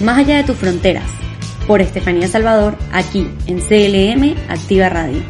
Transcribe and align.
Más 0.00 0.18
allá 0.18 0.36
de 0.36 0.44
tus 0.44 0.56
fronteras, 0.56 1.10
por 1.66 1.80
Estefanía 1.80 2.28
Salvador, 2.28 2.76
aquí 2.92 3.28
en 3.48 3.58
CLM 3.58 4.36
Activa 4.48 4.88
Radio. 4.88 5.20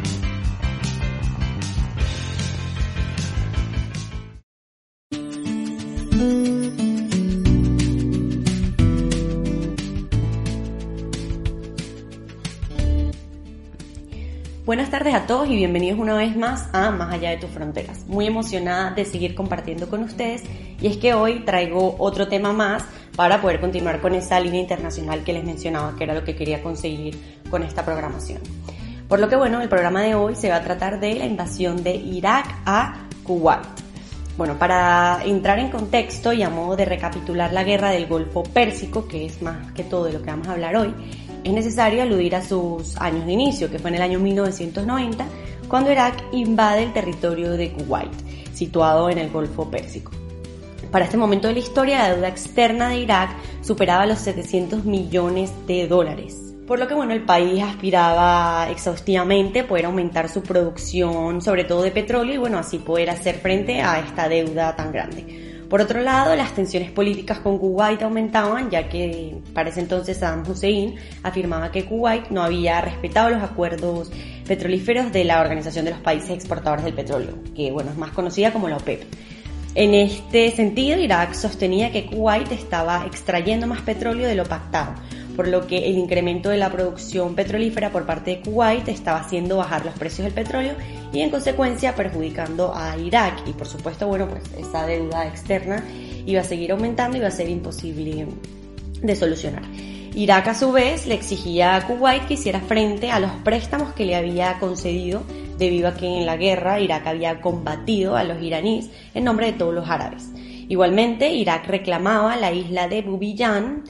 Buenas 14.67 14.91
tardes 14.91 15.15
a 15.15 15.25
todos 15.25 15.49
y 15.49 15.55
bienvenidos 15.55 15.97
una 15.97 16.15
vez 16.15 16.37
más 16.37 16.69
a 16.73 16.91
Más 16.91 17.11
allá 17.11 17.31
de 17.31 17.37
tus 17.37 17.49
fronteras. 17.49 18.05
Muy 18.05 18.27
emocionada 18.27 18.91
de 18.91 19.03
seguir 19.03 19.33
compartiendo 19.33 19.89
con 19.89 20.03
ustedes 20.03 20.43
y 20.79 20.85
es 20.85 20.97
que 20.97 21.15
hoy 21.15 21.39
traigo 21.39 21.95
otro 21.97 22.27
tema 22.27 22.53
más 22.53 22.83
para 23.19 23.41
poder 23.41 23.59
continuar 23.59 23.99
con 23.99 24.15
esa 24.15 24.39
línea 24.39 24.61
internacional 24.61 25.25
que 25.25 25.33
les 25.33 25.43
mencionaba, 25.43 25.93
que 25.97 26.05
era 26.05 26.13
lo 26.13 26.23
que 26.23 26.37
quería 26.37 26.63
conseguir 26.63 27.19
con 27.49 27.63
esta 27.63 27.83
programación. 27.83 28.39
Por 29.09 29.19
lo 29.19 29.27
que 29.27 29.35
bueno, 29.35 29.59
el 29.59 29.67
programa 29.67 30.01
de 30.03 30.15
hoy 30.15 30.37
se 30.37 30.47
va 30.47 30.55
a 30.55 30.63
tratar 30.63 31.01
de 31.01 31.15
la 31.15 31.25
invasión 31.25 31.83
de 31.83 31.95
Irak 31.95 32.45
a 32.65 33.09
Kuwait. 33.25 33.67
Bueno, 34.37 34.57
para 34.57 35.19
entrar 35.25 35.59
en 35.59 35.69
contexto 35.69 36.31
y 36.31 36.43
a 36.43 36.49
modo 36.49 36.77
de 36.77 36.85
recapitular 36.85 37.51
la 37.51 37.65
guerra 37.65 37.89
del 37.89 38.07
Golfo 38.07 38.43
Pérsico, 38.43 39.05
que 39.05 39.25
es 39.25 39.41
más 39.41 39.73
que 39.73 39.83
todo 39.83 40.05
de 40.05 40.13
lo 40.13 40.21
que 40.21 40.29
vamos 40.29 40.47
a 40.47 40.53
hablar 40.53 40.77
hoy, 40.77 40.95
es 41.43 41.51
necesario 41.51 42.01
aludir 42.01 42.37
a 42.37 42.41
sus 42.41 42.95
años 43.01 43.25
de 43.25 43.33
inicio, 43.33 43.69
que 43.69 43.79
fue 43.79 43.89
en 43.89 43.97
el 43.97 44.01
año 44.01 44.19
1990, 44.19 45.25
cuando 45.67 45.91
Irak 45.91 46.23
invade 46.31 46.83
el 46.83 46.93
territorio 46.93 47.51
de 47.51 47.73
Kuwait, 47.73 48.13
situado 48.53 49.09
en 49.09 49.17
el 49.17 49.29
Golfo 49.29 49.69
Pérsico. 49.69 50.18
Para 50.91 51.05
este 51.05 51.17
momento 51.17 51.47
de 51.47 51.53
la 51.53 51.59
historia, 51.59 51.99
la 51.99 52.15
deuda 52.15 52.27
externa 52.29 52.89
de 52.89 52.97
Irak 52.97 53.29
superaba 53.61 54.07
los 54.07 54.17
700 54.19 54.85
millones 54.85 55.51
de 55.67 55.87
dólares. 55.87 56.55
Por 56.65 56.79
lo 56.79 56.87
que 56.87 56.95
bueno, 56.95 57.13
el 57.13 57.25
país 57.25 57.61
aspiraba 57.61 58.67
exhaustivamente 58.71 59.63
poder 59.63 59.85
aumentar 59.85 60.29
su 60.29 60.41
producción, 60.41 61.43
sobre 61.43 61.63
todo 61.63 61.83
de 61.83 61.91
petróleo, 61.91 62.33
y 62.33 62.37
bueno, 62.37 62.57
así 62.57 62.79
poder 62.79 63.11
hacer 63.11 63.35
frente 63.35 63.81
a 63.81 63.99
esta 63.99 64.27
deuda 64.27 64.75
tan 64.75 64.91
grande. 64.91 65.49
Por 65.69 65.79
otro 65.79 66.01
lado, 66.01 66.35
las 66.35 66.55
tensiones 66.55 66.89
políticas 66.89 67.37
con 67.39 67.59
Kuwait 67.59 68.01
aumentaban, 68.01 68.71
ya 68.71 68.89
que 68.89 69.37
para 69.53 69.69
ese 69.69 69.81
entonces 69.81 70.17
Saddam 70.17 70.49
Hussein 70.49 70.95
afirmaba 71.21 71.71
que 71.71 71.85
Kuwait 71.85 72.29
no 72.29 72.41
había 72.41 72.81
respetado 72.81 73.29
los 73.29 73.43
acuerdos 73.43 74.11
petrolíferos 74.47 75.11
de 75.11 75.23
la 75.23 75.39
Organización 75.39 75.85
de 75.85 75.91
los 75.91 75.99
Países 75.99 76.31
Exportadores 76.31 76.83
del 76.83 76.95
Petróleo, 76.95 77.35
que 77.55 77.71
bueno, 77.71 77.91
es 77.91 77.97
más 77.97 78.09
conocida 78.09 78.51
como 78.51 78.67
la 78.67 78.77
OPEP. 78.77 79.03
En 79.75 79.93
este 79.93 80.49
sentido, 80.51 80.97
Irak 80.97 81.33
sostenía 81.33 81.91
que 81.91 82.07
Kuwait 82.07 82.51
estaba 82.51 83.05
extrayendo 83.05 83.67
más 83.67 83.81
petróleo 83.81 84.27
de 84.27 84.33
lo 84.33 84.43
pactado, 84.45 84.95
por 85.35 85.47
lo 85.47 85.67
que 85.67 85.87
el 85.87 85.95
incremento 85.95 86.49
de 86.49 86.57
la 86.57 86.71
producción 86.71 87.35
petrolífera 87.35 87.91
por 87.91 88.07
parte 88.07 88.31
de 88.31 88.41
Kuwait 88.41 88.87
estaba 88.87 89.19
haciendo 89.19 89.57
bajar 89.57 89.85
los 89.85 89.93
precios 89.93 90.25
del 90.25 90.33
petróleo 90.33 90.73
y 91.13 91.21
en 91.21 91.29
consecuencia 91.29 91.93
perjudicando 91.95 92.73
a 92.75 92.97
Irak 92.97 93.43
y 93.47 93.53
por 93.53 93.67
supuesto, 93.67 94.07
bueno, 94.07 94.27
pues 94.27 94.43
esa 94.57 94.87
deuda 94.87 95.27
externa 95.27 95.83
iba 96.25 96.41
a 96.41 96.45
seguir 96.45 96.71
aumentando 96.71 97.17
y 97.17 97.19
iba 97.19 97.27
a 97.27 97.31
ser 97.31 97.47
imposible 97.47 98.25
de 99.01 99.15
solucionar. 99.15 99.63
Irak 100.15 100.47
a 100.47 100.55
su 100.55 100.71
vez 100.71 101.05
le 101.05 101.13
exigía 101.13 101.75
a 101.75 101.85
Kuwait 101.85 102.25
que 102.25 102.33
hiciera 102.33 102.59
frente 102.59 103.11
a 103.11 103.19
los 103.19 103.31
préstamos 103.43 103.93
que 103.93 104.05
le 104.05 104.15
había 104.15 104.57
concedido 104.59 105.21
debido 105.59 105.89
a 105.89 105.93
que 105.93 106.07
en 106.07 106.25
la 106.25 106.37
guerra 106.37 106.79
Irak 106.79 107.05
había 107.05 107.41
combatido 107.41 108.15
a 108.15 108.23
los 108.23 108.41
iraníes 108.41 108.89
en 109.13 109.25
nombre 109.25 109.47
de 109.47 109.53
todos 109.53 109.73
los 109.73 109.89
árabes. 109.89 110.31
Igualmente, 110.69 111.29
Irak 111.33 111.67
reclamaba 111.67 112.35
la 112.37 112.51
isla 112.51 112.87
de 112.87 113.01
Bubiyan, 113.01 113.83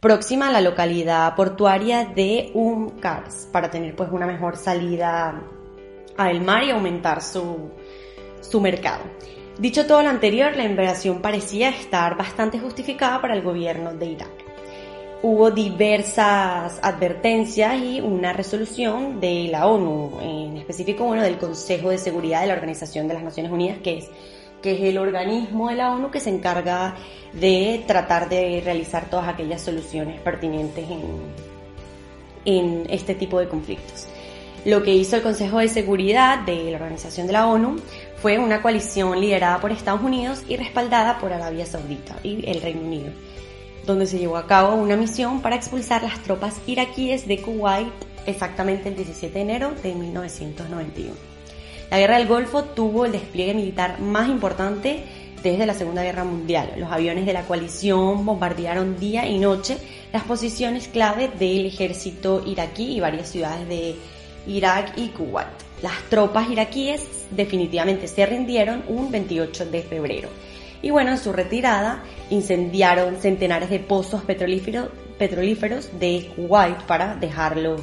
próxima 0.00 0.48
a 0.48 0.52
la 0.52 0.60
localidad 0.60 1.34
portuaria 1.34 2.04
de 2.04 2.52
Qars, 3.00 3.48
para 3.52 3.70
tener 3.70 3.96
pues 3.96 4.10
una 4.12 4.26
mejor 4.26 4.56
salida 4.56 5.42
al 6.16 6.40
mar 6.42 6.62
y 6.62 6.70
aumentar 6.70 7.22
su, 7.22 7.70
su 8.40 8.60
mercado. 8.60 9.02
Dicho 9.58 9.86
todo 9.86 10.02
lo 10.02 10.10
anterior, 10.10 10.54
la 10.56 10.64
invasión 10.64 11.22
parecía 11.22 11.70
estar 11.70 12.16
bastante 12.16 12.58
justificada 12.58 13.20
para 13.20 13.34
el 13.34 13.42
gobierno 13.42 13.94
de 13.94 14.06
Irak. 14.06 14.45
Hubo 15.22 15.50
diversas 15.50 16.78
advertencias 16.82 17.82
y 17.82 18.00
una 18.00 18.32
resolución 18.32 19.18
de 19.18 19.48
la 19.50 19.66
ONU, 19.66 20.18
en 20.20 20.56
específico 20.58 21.04
bueno, 21.04 21.22
del 21.22 21.38
Consejo 21.38 21.88
de 21.88 21.98
Seguridad 21.98 22.42
de 22.42 22.48
la 22.48 22.54
Organización 22.54 23.08
de 23.08 23.14
las 23.14 23.22
Naciones 23.22 23.50
Unidas, 23.50 23.78
que 23.82 23.98
es, 23.98 24.10
que 24.62 24.72
es 24.72 24.80
el 24.82 24.98
organismo 24.98 25.70
de 25.70 25.76
la 25.76 25.92
ONU 25.92 26.10
que 26.10 26.20
se 26.20 26.30
encarga 26.30 26.96
de 27.32 27.82
tratar 27.86 28.28
de 28.28 28.60
realizar 28.62 29.08
todas 29.08 29.28
aquellas 29.28 29.62
soluciones 29.62 30.20
pertinentes 30.20 30.84
en, 30.84 31.02
en 32.44 32.86
este 32.90 33.14
tipo 33.14 33.40
de 33.40 33.48
conflictos. 33.48 34.06
Lo 34.66 34.82
que 34.82 34.94
hizo 34.94 35.16
el 35.16 35.22
Consejo 35.22 35.60
de 35.60 35.68
Seguridad 35.68 36.40
de 36.40 36.72
la 36.72 36.78
Organización 36.78 37.26
de 37.26 37.34
la 37.34 37.46
ONU 37.46 37.76
fue 38.16 38.38
una 38.38 38.62
coalición 38.62 39.20
liderada 39.20 39.60
por 39.60 39.70
Estados 39.70 40.02
Unidos 40.02 40.42
y 40.48 40.56
respaldada 40.56 41.18
por 41.18 41.32
Arabia 41.32 41.64
Saudita 41.66 42.16
y 42.22 42.48
el 42.50 42.60
Reino 42.60 42.80
Unido, 42.80 43.12
donde 43.86 44.06
se 44.06 44.18
llevó 44.18 44.36
a 44.36 44.46
cabo 44.46 44.74
una 44.74 44.96
misión 44.96 45.40
para 45.40 45.56
expulsar 45.56 46.02
las 46.02 46.22
tropas 46.22 46.56
iraquíes 46.66 47.26
de 47.26 47.40
Kuwait 47.40 47.92
exactamente 48.26 48.88
el 48.88 48.96
17 48.96 49.32
de 49.32 49.40
enero 49.40 49.72
de 49.82 49.94
1991. 49.94 51.12
La 51.90 51.98
Guerra 51.98 52.18
del 52.18 52.26
Golfo 52.26 52.64
tuvo 52.64 53.04
el 53.04 53.12
despliegue 53.12 53.54
militar 53.54 54.00
más 54.00 54.28
importante 54.28 55.04
desde 55.42 55.66
la 55.66 55.74
Segunda 55.74 56.02
Guerra 56.02 56.24
Mundial. 56.24 56.72
Los 56.76 56.90
aviones 56.90 57.24
de 57.26 57.32
la 57.32 57.42
coalición 57.42 58.26
bombardearon 58.26 58.98
día 58.98 59.26
y 59.26 59.38
noche 59.38 59.78
las 60.12 60.24
posiciones 60.24 60.88
clave 60.88 61.28
del 61.38 61.66
ejército 61.66 62.42
iraquí 62.44 62.96
y 62.96 63.00
varias 63.00 63.28
ciudades 63.28 63.68
de 63.68 63.94
Irak 64.48 64.94
y 64.96 65.08
Kuwait. 65.08 65.48
Las 65.82 66.02
tropas 66.08 66.50
iraquíes 66.50 67.26
definitivamente 67.30 68.08
se 68.08 68.26
rindieron 68.26 68.82
un 68.88 69.10
28 69.10 69.66
de 69.66 69.82
febrero. 69.82 70.28
Y 70.86 70.90
bueno, 70.90 71.10
en 71.10 71.18
su 71.18 71.32
retirada 71.32 72.04
incendiaron 72.30 73.16
centenares 73.16 73.70
de 73.70 73.80
pozos 73.80 74.22
petrolíferos, 74.22 74.88
petrolíferos 75.18 75.90
de 75.98 76.30
Kuwait 76.36 76.80
para 76.82 77.16
dejarlos 77.16 77.80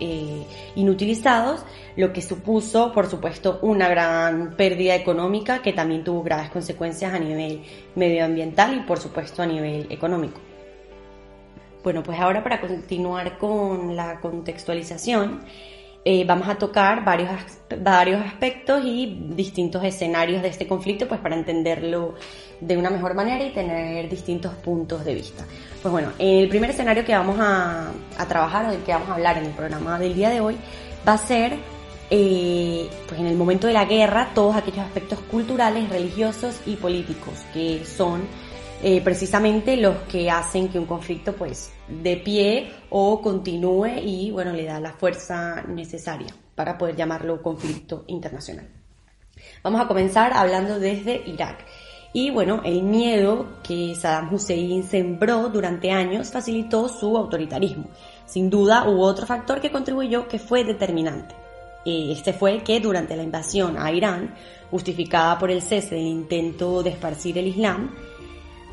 eh, 0.00 0.46
inutilizados, 0.74 1.62
lo 1.96 2.14
que 2.14 2.22
supuso, 2.22 2.94
por 2.94 3.10
supuesto, 3.10 3.58
una 3.60 3.90
gran 3.90 4.56
pérdida 4.56 4.94
económica 4.94 5.60
que 5.60 5.74
también 5.74 6.02
tuvo 6.02 6.22
graves 6.22 6.48
consecuencias 6.48 7.12
a 7.12 7.18
nivel 7.18 7.60
medioambiental 7.94 8.74
y, 8.74 8.80
por 8.84 8.98
supuesto, 9.00 9.42
a 9.42 9.46
nivel 9.46 9.86
económico. 9.90 10.40
Bueno, 11.84 12.02
pues 12.02 12.18
ahora 12.18 12.42
para 12.42 12.62
continuar 12.62 13.36
con 13.36 13.94
la 13.94 14.18
contextualización, 14.18 15.42
eh, 16.02 16.24
vamos 16.24 16.48
a 16.48 16.56
tocar 16.56 17.04
varios, 17.04 17.30
varios 17.78 18.24
aspectos 18.24 18.82
y 18.84 19.18
distintos 19.34 19.84
escenarios 19.84 20.40
de 20.40 20.48
este 20.48 20.66
conflicto, 20.66 21.06
pues 21.06 21.20
para 21.20 21.36
entenderlo 21.36 22.14
de 22.58 22.76
una 22.78 22.88
mejor 22.88 23.14
manera 23.14 23.44
y 23.44 23.50
tener 23.50 24.08
distintos 24.08 24.54
puntos 24.54 25.04
de 25.04 25.14
vista. 25.14 25.44
Pues 25.82 25.92
bueno, 25.92 26.12
el 26.18 26.48
primer 26.48 26.70
escenario 26.70 27.04
que 27.04 27.14
vamos 27.14 27.36
a, 27.38 27.92
trabajar 28.28 28.66
o 28.66 28.70
del 28.70 28.82
que 28.82 28.92
vamos 28.92 29.10
a 29.10 29.14
hablar 29.14 29.36
en 29.38 29.46
el 29.46 29.52
programa 29.52 29.98
del 29.98 30.14
día 30.14 30.30
de 30.30 30.40
hoy 30.40 30.56
va 31.06 31.14
a 31.14 31.18
ser, 31.18 31.56
eh, 32.10 32.88
pues 33.06 33.20
en 33.20 33.26
el 33.26 33.36
momento 33.36 33.66
de 33.66 33.74
la 33.74 33.84
guerra, 33.84 34.30
todos 34.34 34.56
aquellos 34.56 34.80
aspectos 34.86 35.18
culturales, 35.30 35.90
religiosos 35.90 36.60
y 36.64 36.76
políticos 36.76 37.34
que 37.52 37.84
son 37.84 38.22
eh, 38.82 39.00
precisamente 39.02 39.76
los 39.76 39.96
que 40.02 40.30
hacen 40.30 40.68
que 40.68 40.78
un 40.78 40.86
conflicto 40.86 41.34
pues 41.34 41.70
de 41.88 42.16
pie 42.16 42.70
o 42.88 43.20
continúe 43.20 43.98
y 44.02 44.30
bueno 44.30 44.52
le 44.52 44.64
da 44.64 44.80
la 44.80 44.92
fuerza 44.92 45.62
necesaria 45.68 46.34
para 46.54 46.78
poder 46.78 46.96
llamarlo 46.96 47.42
conflicto 47.42 48.04
internacional. 48.06 48.68
Vamos 49.62 49.80
a 49.80 49.86
comenzar 49.86 50.32
hablando 50.32 50.78
desde 50.78 51.22
Irak. 51.26 51.64
Y 52.12 52.30
bueno, 52.30 52.60
el 52.64 52.82
miedo 52.82 53.46
que 53.62 53.94
Saddam 53.94 54.34
Hussein 54.34 54.82
sembró 54.82 55.48
durante 55.48 55.92
años 55.92 56.30
facilitó 56.30 56.88
su 56.88 57.16
autoritarismo. 57.16 57.84
Sin 58.26 58.50
duda 58.50 58.88
hubo 58.88 59.04
otro 59.04 59.26
factor 59.26 59.60
que 59.60 59.70
contribuyó 59.70 60.26
que 60.26 60.38
fue 60.38 60.64
determinante. 60.64 61.34
Este 61.84 62.32
fue 62.32 62.62
que 62.62 62.80
durante 62.80 63.16
la 63.16 63.22
invasión 63.22 63.78
a 63.78 63.90
Irán, 63.92 64.34
justificada 64.70 65.38
por 65.38 65.50
el 65.50 65.62
cese 65.62 65.94
del 65.94 66.06
intento 66.06 66.82
de 66.82 66.90
esparcir 66.90 67.38
el 67.38 67.46
Islam, 67.46 67.94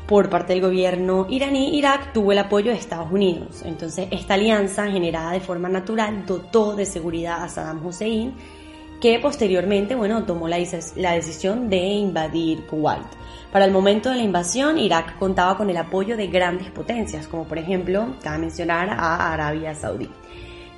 por 0.08 0.30
parte 0.30 0.54
del 0.54 0.62
gobierno 0.62 1.26
iraní, 1.28 1.76
Irak 1.76 2.14
tuvo 2.14 2.32
el 2.32 2.38
apoyo 2.38 2.72
de 2.72 2.78
Estados 2.78 3.12
Unidos. 3.12 3.62
Entonces, 3.66 4.08
esta 4.10 4.34
alianza 4.34 4.90
generada 4.90 5.32
de 5.32 5.40
forma 5.40 5.68
natural 5.68 6.24
dotó 6.24 6.74
de 6.74 6.86
seguridad 6.86 7.44
a 7.44 7.48
Saddam 7.50 7.84
Hussein, 7.84 8.32
que 9.02 9.18
posteriormente, 9.20 9.94
bueno, 9.94 10.24
tomó 10.24 10.48
la, 10.48 10.56
la 10.96 11.12
decisión 11.12 11.68
de 11.68 11.76
invadir 11.76 12.66
Kuwait. 12.66 13.04
Para 13.52 13.66
el 13.66 13.70
momento 13.70 14.08
de 14.08 14.16
la 14.16 14.22
invasión, 14.22 14.78
Irak 14.78 15.18
contaba 15.18 15.58
con 15.58 15.68
el 15.68 15.76
apoyo 15.76 16.16
de 16.16 16.28
grandes 16.28 16.70
potencias, 16.70 17.28
como 17.28 17.44
por 17.44 17.58
ejemplo, 17.58 18.14
cabe 18.22 18.38
mencionar 18.38 18.88
a 18.88 19.30
Arabia 19.30 19.74
Saudí. 19.74 20.08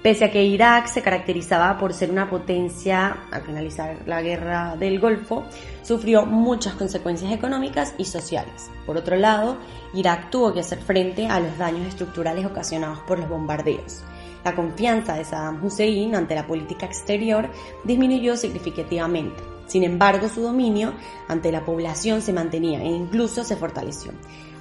Pese 0.02 0.24
a 0.24 0.30
que 0.30 0.42
Irak 0.42 0.86
se 0.86 1.02
caracterizaba 1.02 1.76
por 1.76 1.92
ser 1.92 2.10
una 2.10 2.30
potencia 2.30 3.24
al 3.30 3.42
finalizar 3.42 3.98
la 4.06 4.22
guerra 4.22 4.74
del 4.76 4.98
Golfo, 4.98 5.44
sufrió 5.82 6.24
muchas 6.24 6.72
consecuencias 6.72 7.30
económicas 7.32 7.94
y 7.98 8.06
sociales. 8.06 8.70
Por 8.86 8.96
otro 8.96 9.16
lado, 9.16 9.58
Irak 9.92 10.30
tuvo 10.30 10.54
que 10.54 10.60
hacer 10.60 10.78
frente 10.78 11.26
a 11.26 11.38
los 11.38 11.58
daños 11.58 11.86
estructurales 11.86 12.46
ocasionados 12.46 13.00
por 13.00 13.18
los 13.18 13.28
bombardeos. 13.28 14.02
La 14.42 14.56
confianza 14.56 15.16
de 15.16 15.24
Saddam 15.24 15.62
Hussein 15.62 16.14
ante 16.14 16.34
la 16.34 16.46
política 16.46 16.86
exterior 16.86 17.50
disminuyó 17.84 18.38
significativamente. 18.38 19.42
Sin 19.66 19.84
embargo, 19.84 20.30
su 20.30 20.40
dominio 20.40 20.94
ante 21.28 21.52
la 21.52 21.62
población 21.64 22.22
se 22.22 22.32
mantenía 22.32 22.82
e 22.82 22.86
incluso 22.86 23.44
se 23.44 23.54
fortaleció. 23.54 24.12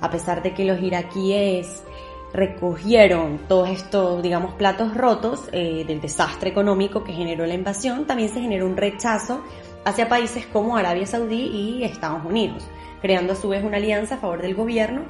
A 0.02 0.12
pesar 0.12 0.44
de 0.44 0.54
que 0.54 0.66
los 0.66 0.82
iraquíes 0.82 1.82
recogieron 2.34 3.40
todos 3.48 3.70
estos, 3.70 4.22
digamos, 4.22 4.54
platos 4.54 4.96
rotos 4.96 5.50
eh, 5.52 5.84
del 5.86 6.02
desastre 6.02 6.50
económico 6.50 7.04
que 7.04 7.14
generó 7.14 7.46
la 7.46 7.54
invasión, 7.54 8.06
también 8.06 8.30
se 8.30 8.42
generó 8.42 8.66
un 8.66 8.78
rechazo 8.78 9.42
hacia 9.86 10.10
países 10.10 10.46
como 10.46 10.78
Arabia 10.78 11.08
Saudí 11.08 11.48
y 11.48 11.84
Estados 11.84 12.24
Unidos, 12.26 12.68
creando 13.02 13.34
a 13.34 13.36
su 13.36 13.50
vez 13.50 13.64
una 13.64 13.78
alianza 13.78 14.16
a 14.16 14.18
favor 14.20 14.42
del 14.42 14.56
gobierno 14.56 15.04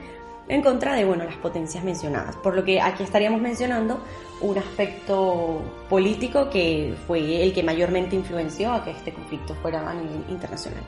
en 0.47 0.63
contra 0.63 0.95
de 0.95 1.05
bueno, 1.05 1.23
las 1.25 1.35
potencias 1.35 1.83
mencionadas. 1.83 2.35
Por 2.37 2.55
lo 2.55 2.63
que 2.63 2.81
aquí 2.81 3.03
estaríamos 3.03 3.39
mencionando 3.39 3.99
un 4.41 4.57
aspecto 4.57 5.61
político 5.89 6.49
que 6.49 6.95
fue 7.05 7.43
el 7.43 7.53
que 7.53 7.63
mayormente 7.63 8.15
influenció 8.15 8.73
a 8.73 8.83
que 8.83 8.91
este 8.91 9.13
conflicto 9.13 9.53
fuera 9.55 9.87
a 9.87 9.93
nivel 9.93 10.23
internacional. 10.29 10.83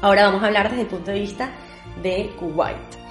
Ahora 0.00 0.24
vamos 0.24 0.42
a 0.42 0.46
hablar 0.46 0.70
desde 0.70 0.82
el 0.82 0.88
punto 0.88 1.10
de 1.10 1.20
vista 1.20 1.50
de 2.02 2.30
Kuwait. 2.38 3.07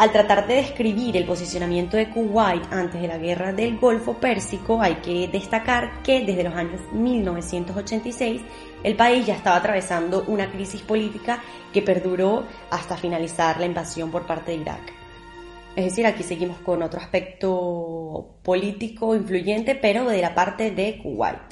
Al 0.00 0.12
tratar 0.12 0.46
de 0.46 0.54
describir 0.54 1.14
el 1.18 1.26
posicionamiento 1.26 1.98
de 1.98 2.08
Kuwait 2.08 2.72
antes 2.72 3.02
de 3.02 3.06
la 3.06 3.18
guerra 3.18 3.52
del 3.52 3.76
Golfo 3.76 4.14
Pérsico, 4.14 4.80
hay 4.80 4.94
que 4.94 5.28
destacar 5.28 6.02
que 6.02 6.24
desde 6.24 6.42
los 6.42 6.54
años 6.54 6.80
1986 6.94 8.40
el 8.82 8.96
país 8.96 9.26
ya 9.26 9.34
estaba 9.34 9.56
atravesando 9.56 10.24
una 10.26 10.50
crisis 10.50 10.80
política 10.80 11.42
que 11.70 11.82
perduró 11.82 12.46
hasta 12.70 12.96
finalizar 12.96 13.60
la 13.60 13.66
invasión 13.66 14.10
por 14.10 14.24
parte 14.24 14.52
de 14.52 14.62
Irak. 14.62 14.90
Es 15.76 15.84
decir, 15.84 16.06
aquí 16.06 16.22
seguimos 16.22 16.56
con 16.60 16.82
otro 16.82 16.98
aspecto 16.98 18.36
político 18.42 19.14
influyente, 19.14 19.74
pero 19.74 20.08
de 20.08 20.22
la 20.22 20.34
parte 20.34 20.70
de 20.70 20.98
Kuwait. 21.02 21.42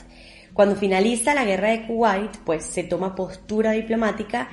Cuando 0.55 0.75
finaliza 0.75 1.35
la 1.35 1.45
guerra 1.45 1.69
de 1.69 1.87
Kuwait, 1.87 2.35
pues 2.47 2.65
se 2.65 2.85
toma 2.85 3.15
postura 3.15 3.73
diplomática 3.73 4.49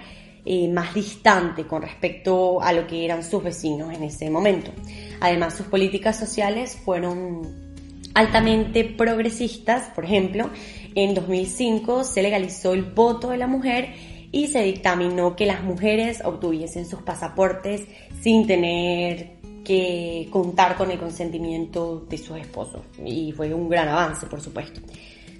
eh, 0.45 0.67
más 0.67 0.93
distante 0.93 1.65
con 1.65 1.81
respecto 1.81 2.61
a 2.61 2.71
lo 2.71 2.85
que 2.85 3.03
eran 3.03 3.23
sus 3.23 3.43
vecinos 3.43 3.93
en 3.93 4.03
ese 4.03 4.29
momento. 4.29 4.71
Además, 5.19 5.55
sus 5.55 5.67
políticas 5.67 6.19
sociales 6.19 6.77
fueron 6.85 7.65
altamente 8.13 8.83
progresistas, 8.83 9.89
por 9.89 10.05
ejemplo, 10.05 10.49
en 10.95 11.13
2005 11.13 12.05
se 12.05 12.23
legalizó 12.23 12.73
el 12.73 12.83
voto 12.83 13.29
de 13.29 13.37
la 13.37 13.47
mujer 13.47 13.93
y 14.31 14.47
se 14.47 14.61
dictaminó 14.63 15.35
que 15.35 15.45
las 15.45 15.63
mujeres 15.63 16.21
obtuviesen 16.23 16.85
sus 16.85 17.01
pasaportes 17.01 17.83
sin 18.21 18.47
tener 18.47 19.35
que 19.65 20.27
contar 20.29 20.77
con 20.77 20.91
el 20.91 20.99
consentimiento 20.99 22.05
de 22.09 22.17
sus 22.17 22.37
esposos. 22.37 22.81
Y 23.03 23.33
fue 23.33 23.53
un 23.53 23.67
gran 23.67 23.89
avance, 23.89 24.27
por 24.27 24.39
supuesto. 24.39 24.79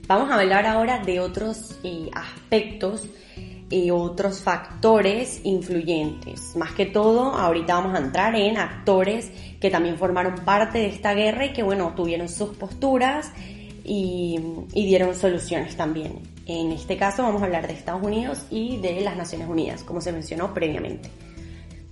Vamos 0.08 0.30
a 0.30 0.36
hablar 0.36 0.66
ahora 0.66 1.00
de 1.00 1.20
otros 1.20 1.80
eh, 1.84 2.10
aspectos 2.14 3.08
y 3.70 3.90
otros 3.90 4.42
factores 4.42 5.42
influyentes. 5.44 6.56
Más 6.56 6.74
que 6.74 6.86
todo, 6.86 7.34
ahorita 7.34 7.76
vamos 7.76 7.96
a 7.96 8.04
entrar 8.04 8.36
en 8.36 8.58
actores 8.58 9.32
que 9.60 9.70
también 9.70 9.98
formaron 9.98 10.36
parte 10.46 10.80
de 10.80 10.88
esta 10.88 11.14
guerra 11.14 11.46
y 11.46 11.54
que, 11.54 11.64
bueno, 11.64 11.94
tuvieron 11.96 12.30
sus 12.30 12.50
posturas 12.56 13.32
y, 13.84 14.40
y 14.74 14.86
dieron 14.86 15.16
soluciones 15.16 15.76
también. 15.76 16.20
En 16.46 16.72
este 16.72 16.96
caso 16.96 17.24
vamos 17.24 17.42
a 17.42 17.46
hablar 17.46 17.66
de 17.68 17.74
Estados 17.74 18.04
Unidos 18.04 18.46
y 18.52 18.78
de 18.78 19.02
las 19.02 19.18
Naciones 19.18 19.48
Unidas, 19.48 19.84
como 19.84 20.00
se 20.00 20.12
mencionó 20.12 20.54
previamente. 20.54 21.10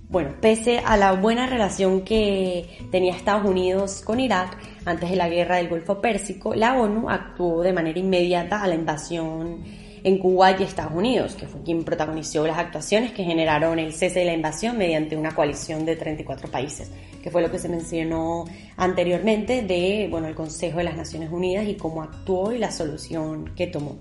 Bueno, 0.08 0.30
pese 0.40 0.78
a 0.78 0.96
la 0.96 1.12
buena 1.14 1.46
relación 1.48 2.02
que 2.02 2.78
tenía 2.92 3.16
Estados 3.16 3.44
Unidos 3.50 4.00
con 4.04 4.20
Irak 4.20 4.56
antes 4.84 5.10
de 5.10 5.16
la 5.16 5.28
guerra 5.28 5.56
del 5.56 5.68
Golfo 5.68 6.00
Pérsico, 6.00 6.54
la 6.54 6.78
ONU 6.78 7.10
actuó 7.10 7.62
de 7.62 7.72
manera 7.72 7.98
inmediata 7.98 8.62
a 8.62 8.68
la 8.68 8.76
invasión 8.76 9.64
en 10.04 10.18
Cuba 10.18 10.52
y 10.52 10.62
Estados 10.62 10.92
Unidos, 10.94 11.34
que 11.34 11.46
fue 11.46 11.62
quien 11.62 11.82
protagonizó 11.82 12.46
las 12.46 12.58
actuaciones 12.58 13.12
que 13.12 13.24
generaron 13.24 13.78
el 13.78 13.94
cese 13.94 14.20
de 14.20 14.26
la 14.26 14.34
invasión 14.34 14.76
mediante 14.76 15.16
una 15.16 15.34
coalición 15.34 15.86
de 15.86 15.96
34 15.96 16.50
países, 16.50 16.90
que 17.22 17.30
fue 17.30 17.40
lo 17.40 17.50
que 17.50 17.58
se 17.58 17.70
mencionó 17.70 18.44
anteriormente 18.76 19.62
de 19.62 20.06
bueno, 20.10 20.28
el 20.28 20.34
Consejo 20.34 20.78
de 20.78 20.84
las 20.84 20.96
Naciones 20.96 21.32
Unidas 21.32 21.66
y 21.66 21.74
cómo 21.76 22.02
actuó 22.02 22.52
y 22.52 22.58
la 22.58 22.70
solución 22.70 23.52
que 23.56 23.66
tomó. 23.66 23.96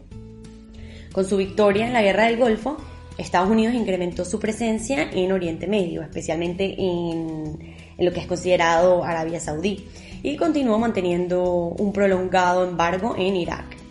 Con 1.14 1.24
su 1.24 1.38
victoria 1.38 1.88
en 1.88 1.94
la 1.94 2.02
Guerra 2.02 2.26
del 2.26 2.38
Golfo, 2.38 2.76
Estados 3.18 3.50
Unidos 3.50 3.74
incrementó 3.74 4.26
su 4.26 4.40
presencia 4.40 5.10
en 5.10 5.32
Oriente 5.32 5.68
Medio, 5.68 6.02
especialmente 6.02 6.76
en, 6.78 7.76
en, 7.98 8.06
lo 8.06 8.12
que 8.12 8.20
es 8.20 8.28
considerado 8.28 9.06
Arabia 9.06 9.40
Saudí, 9.40 9.88
y 10.22 10.36
continuó 10.36 10.80
manteniendo 10.80 11.44
un 11.44 11.94
prolongado 11.94 12.68
embargo 12.68 13.16
en 13.18 13.38
Irak. 13.38 13.83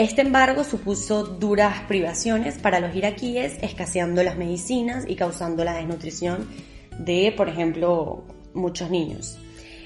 Este 0.00 0.22
embargo 0.22 0.64
supuso 0.64 1.24
duras 1.24 1.82
privaciones 1.82 2.56
para 2.56 2.80
los 2.80 2.96
iraquíes, 2.96 3.58
escaseando 3.60 4.22
las 4.22 4.38
medicinas 4.38 5.04
y 5.06 5.14
causando 5.14 5.62
la 5.62 5.74
desnutrición 5.74 6.48
de, 6.98 7.34
por 7.36 7.50
ejemplo, 7.50 8.24
muchos 8.54 8.88
niños. 8.88 9.38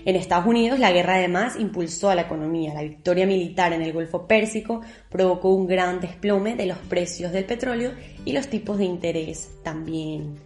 En 0.05 0.15
Estados 0.15 0.47
Unidos, 0.47 0.79
la 0.79 0.93
guerra 0.93 1.17
además 1.17 1.57
impulsó 1.59 2.11
a 2.11 2.15
la 2.15 2.23
economía. 2.23 2.75
La 2.75 2.83
victoria 2.83 3.27
militar 3.27 3.73
en 3.73 3.83
el 3.83 3.93
Golfo 3.93 4.29
Pérsico 4.29 4.83
provocó 5.11 5.49
un 5.53 5.67
gran 5.67 5.99
desplome 5.99 6.55
de 6.55 6.67
los 6.67 6.79
precios 6.79 7.33
del 7.33 7.45
petróleo 7.45 7.91
y 8.25 8.35
los 8.35 8.47
tipos 8.47 8.79
de 8.79 8.85
interés 8.85 9.51
también 9.65 10.37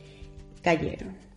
cayeron. 0.62 1.29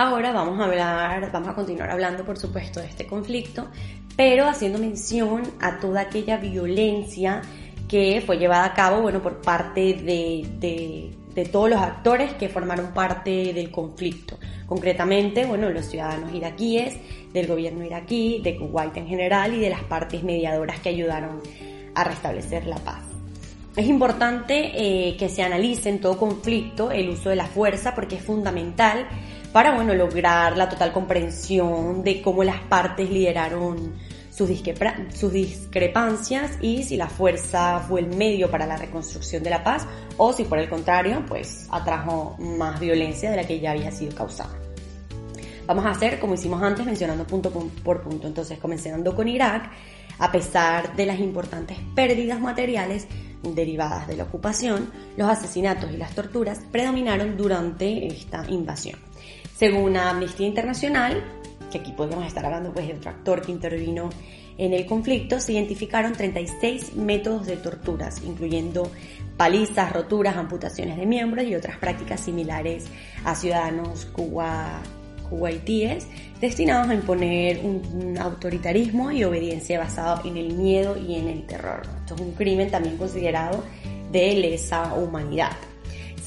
Ahora 0.00 0.30
vamos 0.30 0.60
a 0.60 0.66
hablar, 0.66 1.32
vamos 1.32 1.48
a 1.48 1.54
continuar 1.54 1.90
hablando, 1.90 2.24
por 2.24 2.38
supuesto, 2.38 2.78
de 2.78 2.86
este 2.86 3.04
conflicto, 3.04 3.68
pero 4.18 4.48
haciendo 4.48 4.80
mención 4.80 5.44
a 5.60 5.78
toda 5.78 6.00
aquella 6.00 6.38
violencia 6.38 7.40
que 7.86 8.20
fue 8.26 8.36
llevada 8.36 8.64
a 8.64 8.74
cabo, 8.74 9.00
bueno, 9.00 9.22
por 9.22 9.40
parte 9.40 9.94
de, 9.94 10.44
de, 10.58 11.10
de 11.36 11.44
todos 11.44 11.70
los 11.70 11.80
actores 11.80 12.34
que 12.34 12.48
formaron 12.48 12.92
parte 12.92 13.52
del 13.52 13.70
conflicto. 13.70 14.36
Concretamente, 14.66 15.46
bueno, 15.46 15.70
los 15.70 15.86
ciudadanos 15.86 16.34
iraquíes, 16.34 16.96
del 17.32 17.46
gobierno 17.46 17.84
iraquí, 17.84 18.40
de 18.42 18.56
Kuwait 18.56 18.96
en 18.96 19.06
general 19.06 19.54
y 19.54 19.60
de 19.60 19.70
las 19.70 19.84
partes 19.84 20.24
mediadoras 20.24 20.80
que 20.80 20.88
ayudaron 20.88 21.40
a 21.94 22.02
restablecer 22.02 22.66
la 22.66 22.78
paz. 22.78 23.04
Es 23.76 23.86
importante 23.86 24.72
eh, 24.74 25.16
que 25.16 25.28
se 25.28 25.44
analice 25.44 25.90
en 25.90 26.00
todo 26.00 26.18
conflicto 26.18 26.90
el 26.90 27.10
uso 27.10 27.30
de 27.30 27.36
la 27.36 27.46
fuerza 27.46 27.94
porque 27.94 28.16
es 28.16 28.22
fundamental 28.22 29.06
para 29.52 29.76
bueno, 29.76 29.94
lograr 29.94 30.56
la 30.56 30.68
total 30.68 30.92
comprensión 30.92 32.02
de 32.02 32.20
cómo 32.20 32.42
las 32.42 32.60
partes 32.62 33.08
lideraron 33.08 34.07
sus, 34.38 35.32
discrepancias 35.32 36.58
y 36.60 36.84
si 36.84 36.96
la 36.96 37.08
fuerza 37.08 37.80
fue 37.80 38.00
el 38.00 38.06
medio 38.06 38.48
para 38.50 38.66
la 38.66 38.76
reconstrucción 38.76 39.42
de 39.42 39.50
la 39.50 39.64
paz 39.64 39.86
o 40.16 40.32
si 40.32 40.44
por 40.44 40.60
el 40.60 40.68
contrario 40.68 41.24
pues 41.26 41.66
atrajo 41.70 42.36
más 42.38 42.78
violencia 42.78 43.30
de 43.30 43.36
la 43.36 43.44
que 43.44 43.58
ya 43.58 43.72
había 43.72 43.90
sido 43.90 44.14
causada. 44.14 44.54
Vamos 45.66 45.84
a 45.84 45.90
hacer 45.90 46.20
como 46.20 46.34
hicimos 46.34 46.62
antes 46.62 46.86
mencionando 46.86 47.26
punto 47.26 47.50
por 47.50 48.00
punto. 48.00 48.26
Entonces 48.28 48.58
comenzando 48.58 49.14
con 49.14 49.28
Irak, 49.28 49.70
a 50.18 50.32
pesar 50.32 50.94
de 50.96 51.04
las 51.04 51.18
importantes 51.18 51.76
pérdidas 51.94 52.40
materiales 52.40 53.08
derivadas 53.42 54.06
de 54.06 54.16
la 54.16 54.24
ocupación, 54.24 54.90
los 55.16 55.28
asesinatos 55.28 55.90
y 55.92 55.96
las 55.96 56.14
torturas 56.14 56.60
predominaron 56.70 57.36
durante 57.36 58.06
esta 58.06 58.44
invasión. 58.48 58.98
Según 59.56 59.96
Amnistía 59.96 60.46
Internacional, 60.46 61.24
que 61.70 61.78
aquí 61.78 61.92
podemos 61.92 62.26
estar 62.26 62.44
hablando 62.44 62.72
pues 62.72 62.86
de 62.86 62.94
otro 62.94 63.10
actor 63.10 63.42
que 63.42 63.52
intervino 63.52 64.10
en 64.58 64.72
el 64.72 64.86
conflicto, 64.86 65.38
se 65.38 65.52
identificaron 65.52 66.12
36 66.12 66.96
métodos 66.96 67.46
de 67.46 67.56
torturas, 67.56 68.22
incluyendo 68.24 68.90
palizas, 69.36 69.92
roturas, 69.92 70.36
amputaciones 70.36 70.96
de 70.96 71.06
miembros 71.06 71.46
y 71.46 71.54
otras 71.54 71.78
prácticas 71.78 72.20
similares 72.20 72.86
a 73.24 73.36
ciudadanos 73.36 74.06
cuba, 74.06 74.82
kuwaitíes 75.30 76.08
destinados 76.40 76.88
a 76.88 76.94
imponer 76.94 77.60
un 77.64 78.18
autoritarismo 78.18 79.12
y 79.12 79.22
obediencia 79.22 79.78
basado 79.78 80.28
en 80.28 80.36
el 80.36 80.54
miedo 80.54 80.96
y 80.98 81.14
en 81.14 81.28
el 81.28 81.46
terror. 81.46 81.82
Esto 82.00 82.16
es 82.16 82.20
un 82.20 82.32
crimen 82.32 82.70
también 82.70 82.96
considerado 82.96 83.62
de 84.10 84.34
lesa 84.34 84.94
humanidad. 84.94 85.52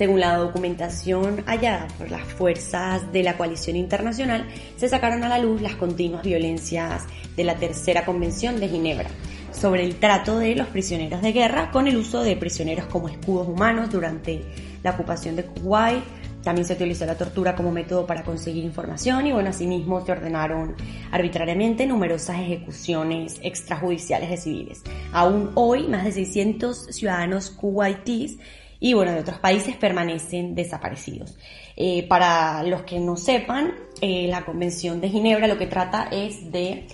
Según 0.02 0.20
la 0.20 0.36
documentación 0.36 1.44
hallada 1.46 1.88
por 2.00 2.10
las 2.10 2.24
fuerzas 2.24 3.14
de 3.14 3.22
la 3.22 3.38
coalición 3.38 3.76
internacional, 3.76 4.48
se 4.76 4.90
sacaron 4.90 5.24
a 5.24 5.30
la 5.30 5.38
luz 5.38 5.62
las 5.62 5.76
continuas 5.76 6.24
violencias 6.24 7.04
de 7.36 7.44
la 7.44 7.58
Tercera 7.58 8.04
Convención 8.04 8.60
de 8.60 8.68
Ginebra 8.68 9.10
sobre 9.52 9.86
el 9.86 9.98
trato 9.98 10.40
de 10.40 10.56
los 10.56 10.66
prisioneros 10.70 11.22
de 11.22 11.34
guerra 11.34 11.70
con 11.70 11.88
el 11.88 11.98
uso 11.98 12.24
de 12.24 12.36
prisioneros 12.36 12.88
como 12.88 13.10
escudos 13.10 13.48
humanos 13.48 13.92
durante 13.92 14.42
la 14.82 14.90
ocupación 14.90 15.36
de 15.36 15.46
Kuwait, 15.46 16.04
También 16.44 16.66
se 16.66 16.74
utilizó 16.74 17.06
la 17.06 17.16
tortura 17.16 17.56
como 17.56 17.72
método 17.72 18.08
para 18.08 18.24
conseguir 18.24 18.64
información 18.64 19.28
y 19.28 19.32
bueno, 19.32 19.52
asimismo 19.52 20.04
se 20.04 20.14
ordenaron 20.14 20.74
arbitrariamente 21.12 21.86
numerosas 21.86 22.40
ejecuciones 22.40 23.40
extrajudiciales 23.44 24.32
de 24.32 24.38
civiles. 24.38 24.82
Aún 25.14 25.52
hoy, 25.54 25.88
más 25.88 26.06
de 26.06 26.12
600 26.12 26.88
ciudadanos 26.88 27.52
kuwaitíes 27.52 28.40
y 28.82 28.94
bueno, 28.94 29.12
de 29.12 29.20
otros 29.20 29.38
países 29.38 29.78
permanecen 29.78 30.56
desaparecidos. 30.56 31.38
Eh, 31.78 32.06
para 32.08 32.64
los 32.64 32.82
que 32.82 33.00
no 33.00 33.16
sepan, 33.16 33.76
eh, 34.02 34.28
la 34.28 34.44
Convención 34.44 35.00
de 35.00 35.10
Ginebra 35.10 35.48
lo 35.48 35.60
que 35.60 35.68
trata 35.68 36.10
es 36.12 36.52
de 36.52 36.88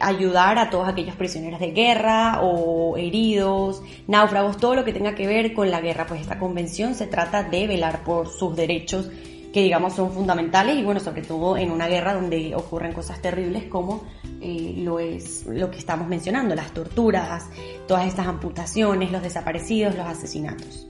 ayudar 0.00 0.56
a 0.58 0.70
todos 0.70 0.88
aquellos 0.88 1.16
prisioneros 1.16 1.58
de 1.58 1.72
guerra 1.72 2.40
o 2.42 2.96
heridos, 2.96 3.82
náufragos, 4.06 4.56
todo 4.56 4.76
lo 4.76 4.84
que 4.84 4.92
tenga 4.92 5.16
que 5.16 5.26
ver 5.26 5.52
con 5.52 5.68
la 5.68 5.80
guerra. 5.80 6.06
Pues 6.06 6.20
esta 6.20 6.38
convención 6.38 6.94
se 6.94 7.08
trata 7.08 7.42
de 7.42 7.66
velar 7.66 8.04
por 8.04 8.28
sus 8.28 8.54
derechos 8.54 9.10
que 9.52 9.62
digamos 9.62 9.94
son 9.94 10.12
fundamentales 10.12 10.76
y 10.76 10.82
bueno, 10.82 10.98
sobre 11.00 11.22
todo 11.22 11.58
en 11.58 11.72
una 11.72 11.86
guerra 11.86 12.14
donde 12.14 12.54
ocurren 12.54 12.92
cosas 12.92 13.20
terribles 13.20 13.64
como 13.64 14.04
eh, 14.40 14.76
lo 14.78 14.98
es 14.98 15.44
lo 15.44 15.70
que 15.70 15.76
estamos 15.76 16.08
mencionando, 16.08 16.54
las 16.54 16.72
torturas, 16.72 17.50
todas 17.86 18.06
estas 18.06 18.28
amputaciones, 18.28 19.10
los 19.12 19.22
desaparecidos, 19.22 19.94
los 19.94 20.06
asesinatos. 20.06 20.86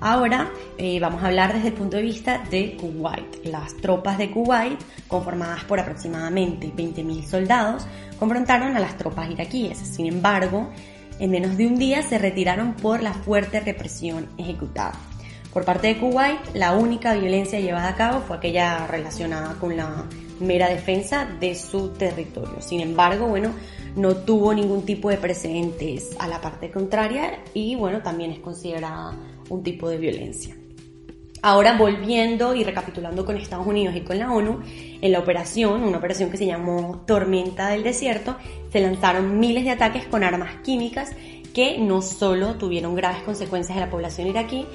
Ahora 0.00 0.50
eh, 0.78 1.00
vamos 1.00 1.22
a 1.22 1.28
hablar 1.28 1.54
desde 1.54 1.68
el 1.68 1.74
punto 1.74 1.96
de 1.96 2.02
vista 2.02 2.42
de 2.50 2.76
Kuwait. 2.76 3.44
Las 3.44 3.76
tropas 3.76 4.18
de 4.18 4.30
Kuwait, 4.30 4.78
conformadas 5.08 5.64
por 5.64 5.80
aproximadamente 5.80 6.72
20.000 6.74 7.24
soldados, 7.24 7.86
confrontaron 8.18 8.76
a 8.76 8.80
las 8.80 8.96
tropas 8.98 9.30
iraquíes. 9.30 9.78
Sin 9.78 10.06
embargo, 10.06 10.70
en 11.18 11.30
menos 11.30 11.56
de 11.56 11.66
un 11.66 11.78
día 11.78 12.02
se 12.02 12.18
retiraron 12.18 12.74
por 12.74 13.02
la 13.02 13.14
fuerte 13.14 13.60
represión 13.60 14.28
ejecutada. 14.36 14.92
Por 15.52 15.64
parte 15.64 15.88
de 15.88 15.98
Kuwait, 15.98 16.54
la 16.54 16.74
única 16.74 17.14
violencia 17.14 17.58
llevada 17.58 17.88
a 17.88 17.96
cabo 17.96 18.20
fue 18.20 18.36
aquella 18.36 18.86
relacionada 18.86 19.54
con 19.54 19.74
la 19.74 20.04
mera 20.40 20.68
defensa 20.68 21.26
de 21.40 21.54
su 21.54 21.90
territorio. 21.90 22.60
Sin 22.60 22.80
embargo, 22.80 23.26
bueno, 23.26 23.52
no 23.96 24.14
tuvo 24.16 24.52
ningún 24.52 24.84
tipo 24.84 25.08
de 25.08 25.16
precedentes 25.16 26.16
a 26.18 26.28
la 26.28 26.40
parte 26.40 26.70
contraria 26.70 27.40
y 27.54 27.74
bueno, 27.76 28.02
también 28.02 28.30
es 28.30 28.38
considerada 28.40 29.16
un 29.48 29.62
tipo 29.62 29.88
de 29.88 29.96
violencia. 29.98 30.56
Ahora 31.42 31.76
volviendo 31.76 32.54
y 32.54 32.64
recapitulando 32.64 33.24
con 33.24 33.36
Estados 33.36 33.66
Unidos 33.66 33.94
y 33.94 34.00
con 34.00 34.18
la 34.18 34.32
ONU, 34.32 34.60
en 35.00 35.12
la 35.12 35.20
operación, 35.20 35.84
una 35.84 35.98
operación 35.98 36.30
que 36.30 36.38
se 36.38 36.46
llamó 36.46 37.04
Tormenta 37.06 37.68
del 37.68 37.84
Desierto, 37.84 38.36
se 38.72 38.80
lanzaron 38.80 39.38
miles 39.38 39.64
de 39.64 39.70
ataques 39.70 40.06
con 40.06 40.24
armas 40.24 40.56
químicas 40.64 41.12
que 41.56 41.78
no 41.78 42.02
solo 42.02 42.56
tuvieron 42.56 42.94
graves 42.94 43.22
consecuencias 43.22 43.78
en 43.78 43.80
la 43.80 43.90
población 43.90 44.26
iraquí, 44.26 44.66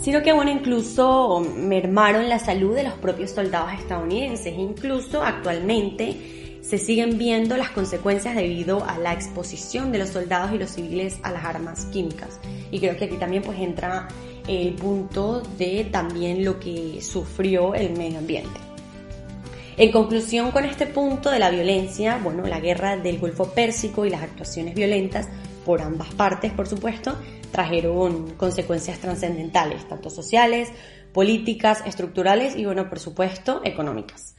sino 0.00 0.22
que 0.22 0.32
bueno, 0.32 0.52
incluso 0.52 1.40
mermaron 1.56 2.28
la 2.28 2.38
salud 2.38 2.76
de 2.76 2.84
los 2.84 2.92
propios 2.92 3.32
soldados 3.32 3.72
estadounidenses. 3.72 4.56
Incluso 4.56 5.20
actualmente 5.20 6.60
se 6.60 6.78
siguen 6.78 7.18
viendo 7.18 7.56
las 7.56 7.70
consecuencias 7.70 8.36
debido 8.36 8.84
a 8.84 8.98
la 8.98 9.14
exposición 9.14 9.90
de 9.90 9.98
los 9.98 10.10
soldados 10.10 10.52
y 10.52 10.58
los 10.58 10.70
civiles 10.70 11.18
a 11.24 11.32
las 11.32 11.44
armas 11.44 11.86
químicas. 11.86 12.38
Y 12.70 12.78
creo 12.78 12.96
que 12.96 13.06
aquí 13.06 13.16
también 13.16 13.42
pues 13.42 13.58
entra 13.58 14.06
el 14.46 14.74
punto 14.74 15.42
de 15.58 15.88
también 15.90 16.44
lo 16.44 16.60
que 16.60 17.00
sufrió 17.02 17.74
el 17.74 17.98
medio 17.98 18.20
ambiente. 18.20 18.60
En 19.76 19.90
conclusión 19.90 20.52
con 20.52 20.66
este 20.66 20.86
punto 20.86 21.30
de 21.30 21.40
la 21.40 21.50
violencia, 21.50 22.20
bueno, 22.22 22.46
la 22.46 22.60
guerra 22.60 22.96
del 22.96 23.18
Golfo 23.18 23.46
Pérsico 23.46 24.06
y 24.06 24.10
las 24.10 24.22
actuaciones 24.22 24.76
violentas 24.76 25.26
por 25.64 25.82
ambas 25.82 26.12
partes, 26.14 26.52
por 26.52 26.66
supuesto, 26.66 27.16
trajeron 27.50 28.30
consecuencias 28.36 28.98
trascendentales, 28.98 29.86
tanto 29.88 30.10
sociales, 30.10 30.70
políticas, 31.12 31.82
estructurales 31.86 32.56
y, 32.56 32.64
bueno, 32.64 32.88
por 32.88 32.98
supuesto, 32.98 33.60
económicas. 33.64 34.34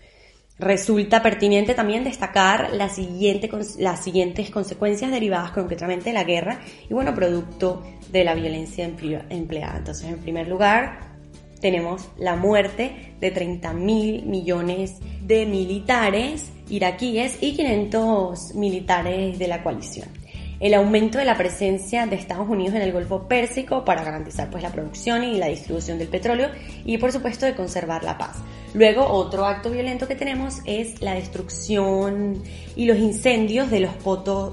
Resulta 0.60 1.24
pertinente 1.24 1.74
también 1.74 2.04
destacar 2.04 2.74
la 2.74 2.90
siguiente, 2.90 3.50
las 3.80 4.04
siguientes 4.04 4.50
consecuencias 4.50 5.12
derivadas 5.12 5.52
concretamente 5.52 6.10
de 6.10 6.14
la 6.14 6.24
guerra 6.24 6.60
y, 6.90 6.94
bueno, 6.94 7.16
producto 7.16 7.84
de 8.12 8.24
la 8.24 8.36
violencia 8.36 8.86
empleada. 8.86 9.78
Entonces, 9.78 10.10
en 10.10 10.20
primer 10.20 10.48
lugar, 10.48 11.14
tenemos 11.60 12.08
la 12.18 12.36
muerte 12.36 13.16
de 13.20 13.32
30 13.32 13.74
mil 13.74 14.26
millones 14.26 15.00
de 15.22 15.46
militares 15.46 16.52
iraquíes 16.70 17.38
y 17.42 17.56
500 17.56 18.56
militares 18.56 19.40
de 19.40 19.48
la 19.48 19.64
coalición 19.64 20.23
el 20.60 20.74
aumento 20.74 21.18
de 21.18 21.26
la 21.26 21.38
presencia 21.38 22.06
de 22.06 22.16
Estados 22.16 22.48
Unidos 22.48 22.76
en 22.76 22.82
el 22.82 22.92
Golfo 22.92 23.28
Pérsico 23.28 23.84
para 23.84 24.04
garantizar 24.04 24.50
pues 24.50 24.64
la 24.64 24.72
producción 24.72 25.24
y 25.24 25.38
la 25.38 25.48
distribución 25.48 25.98
del 25.98 26.08
petróleo 26.08 26.50
y 26.86 26.98
por 26.98 27.12
supuesto 27.12 27.46
de 27.46 27.56
conservar 27.56 28.04
la 28.04 28.18
paz. 28.18 28.38
Luego 28.74 29.06
otro 29.06 29.46
acto 29.46 29.70
violento 29.70 30.08
que 30.08 30.16
tenemos 30.16 30.60
es 30.66 31.02
la 31.02 31.14
destrucción 31.14 32.42
y 32.76 32.86
los 32.86 32.98
incendios 32.98 33.70
de 33.70 33.82
los, 33.82 33.92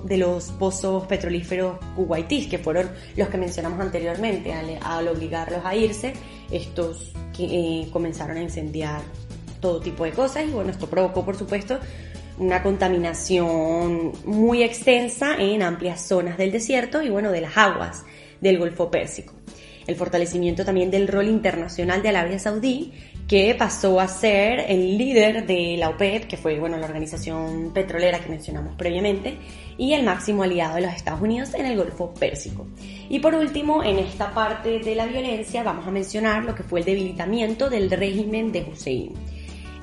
de 0.04 0.16
los 0.18 0.50
pozos 0.52 1.06
petrolíferos 1.06 1.78
kuwaitíes 1.96 2.48
que 2.48 2.58
fueron 2.58 2.90
los 3.16 3.28
que 3.28 3.38
mencionamos 3.38 3.80
anteriormente 3.80 4.52
al, 4.52 5.08
obligarlos 5.08 5.64
a 5.64 5.74
irse 5.74 6.12
estos 6.50 7.12
que 7.34 7.44
eh, 7.44 7.88
comenzaron 7.90 8.36
a 8.36 8.42
incendiar 8.42 9.00
todo 9.60 9.80
tipo 9.80 10.04
de 10.04 10.12
cosas 10.12 10.46
y 10.46 10.50
bueno 10.50 10.70
esto 10.70 10.88
provocó 10.88 11.24
por 11.24 11.36
supuesto 11.36 11.78
una 12.40 12.62
contaminación 12.62 14.12
muy 14.24 14.62
extensa 14.62 15.36
en 15.38 15.62
amplias 15.62 16.00
zonas 16.00 16.38
del 16.38 16.50
desierto 16.50 17.02
y 17.02 17.10
bueno, 17.10 17.30
de 17.30 17.42
las 17.42 17.56
aguas 17.56 18.02
del 18.40 18.58
Golfo 18.58 18.90
Pérsico. 18.90 19.34
El 19.86 19.94
fortalecimiento 19.94 20.64
también 20.64 20.90
del 20.90 21.06
rol 21.06 21.28
internacional 21.28 22.02
de 22.02 22.08
Arabia 22.08 22.38
Saudí, 22.38 22.92
que 23.28 23.54
pasó 23.54 24.00
a 24.00 24.08
ser 24.08 24.64
el 24.68 24.96
líder 24.96 25.46
de 25.46 25.76
la 25.76 25.90
OPEP, 25.90 26.28
que 26.28 26.38
fue 26.38 26.58
bueno, 26.58 26.78
la 26.78 26.86
organización 26.86 27.72
petrolera 27.74 28.20
que 28.20 28.30
mencionamos 28.30 28.74
previamente, 28.74 29.36
y 29.76 29.92
el 29.92 30.02
máximo 30.02 30.42
aliado 30.42 30.76
de 30.76 30.82
los 30.82 30.94
Estados 30.94 31.20
Unidos 31.20 31.52
en 31.54 31.66
el 31.66 31.76
Golfo 31.76 32.14
Pérsico. 32.14 32.66
Y 33.10 33.18
por 33.18 33.34
último, 33.34 33.84
en 33.84 33.98
esta 33.98 34.32
parte 34.32 34.78
de 34.78 34.94
la 34.94 35.06
violencia 35.06 35.62
vamos 35.62 35.86
a 35.86 35.90
mencionar 35.90 36.44
lo 36.44 36.54
que 36.54 36.62
fue 36.62 36.80
el 36.80 36.86
debilitamiento 36.86 37.68
del 37.68 37.90
régimen 37.90 38.50
de 38.50 38.62
Hussein 38.62 39.12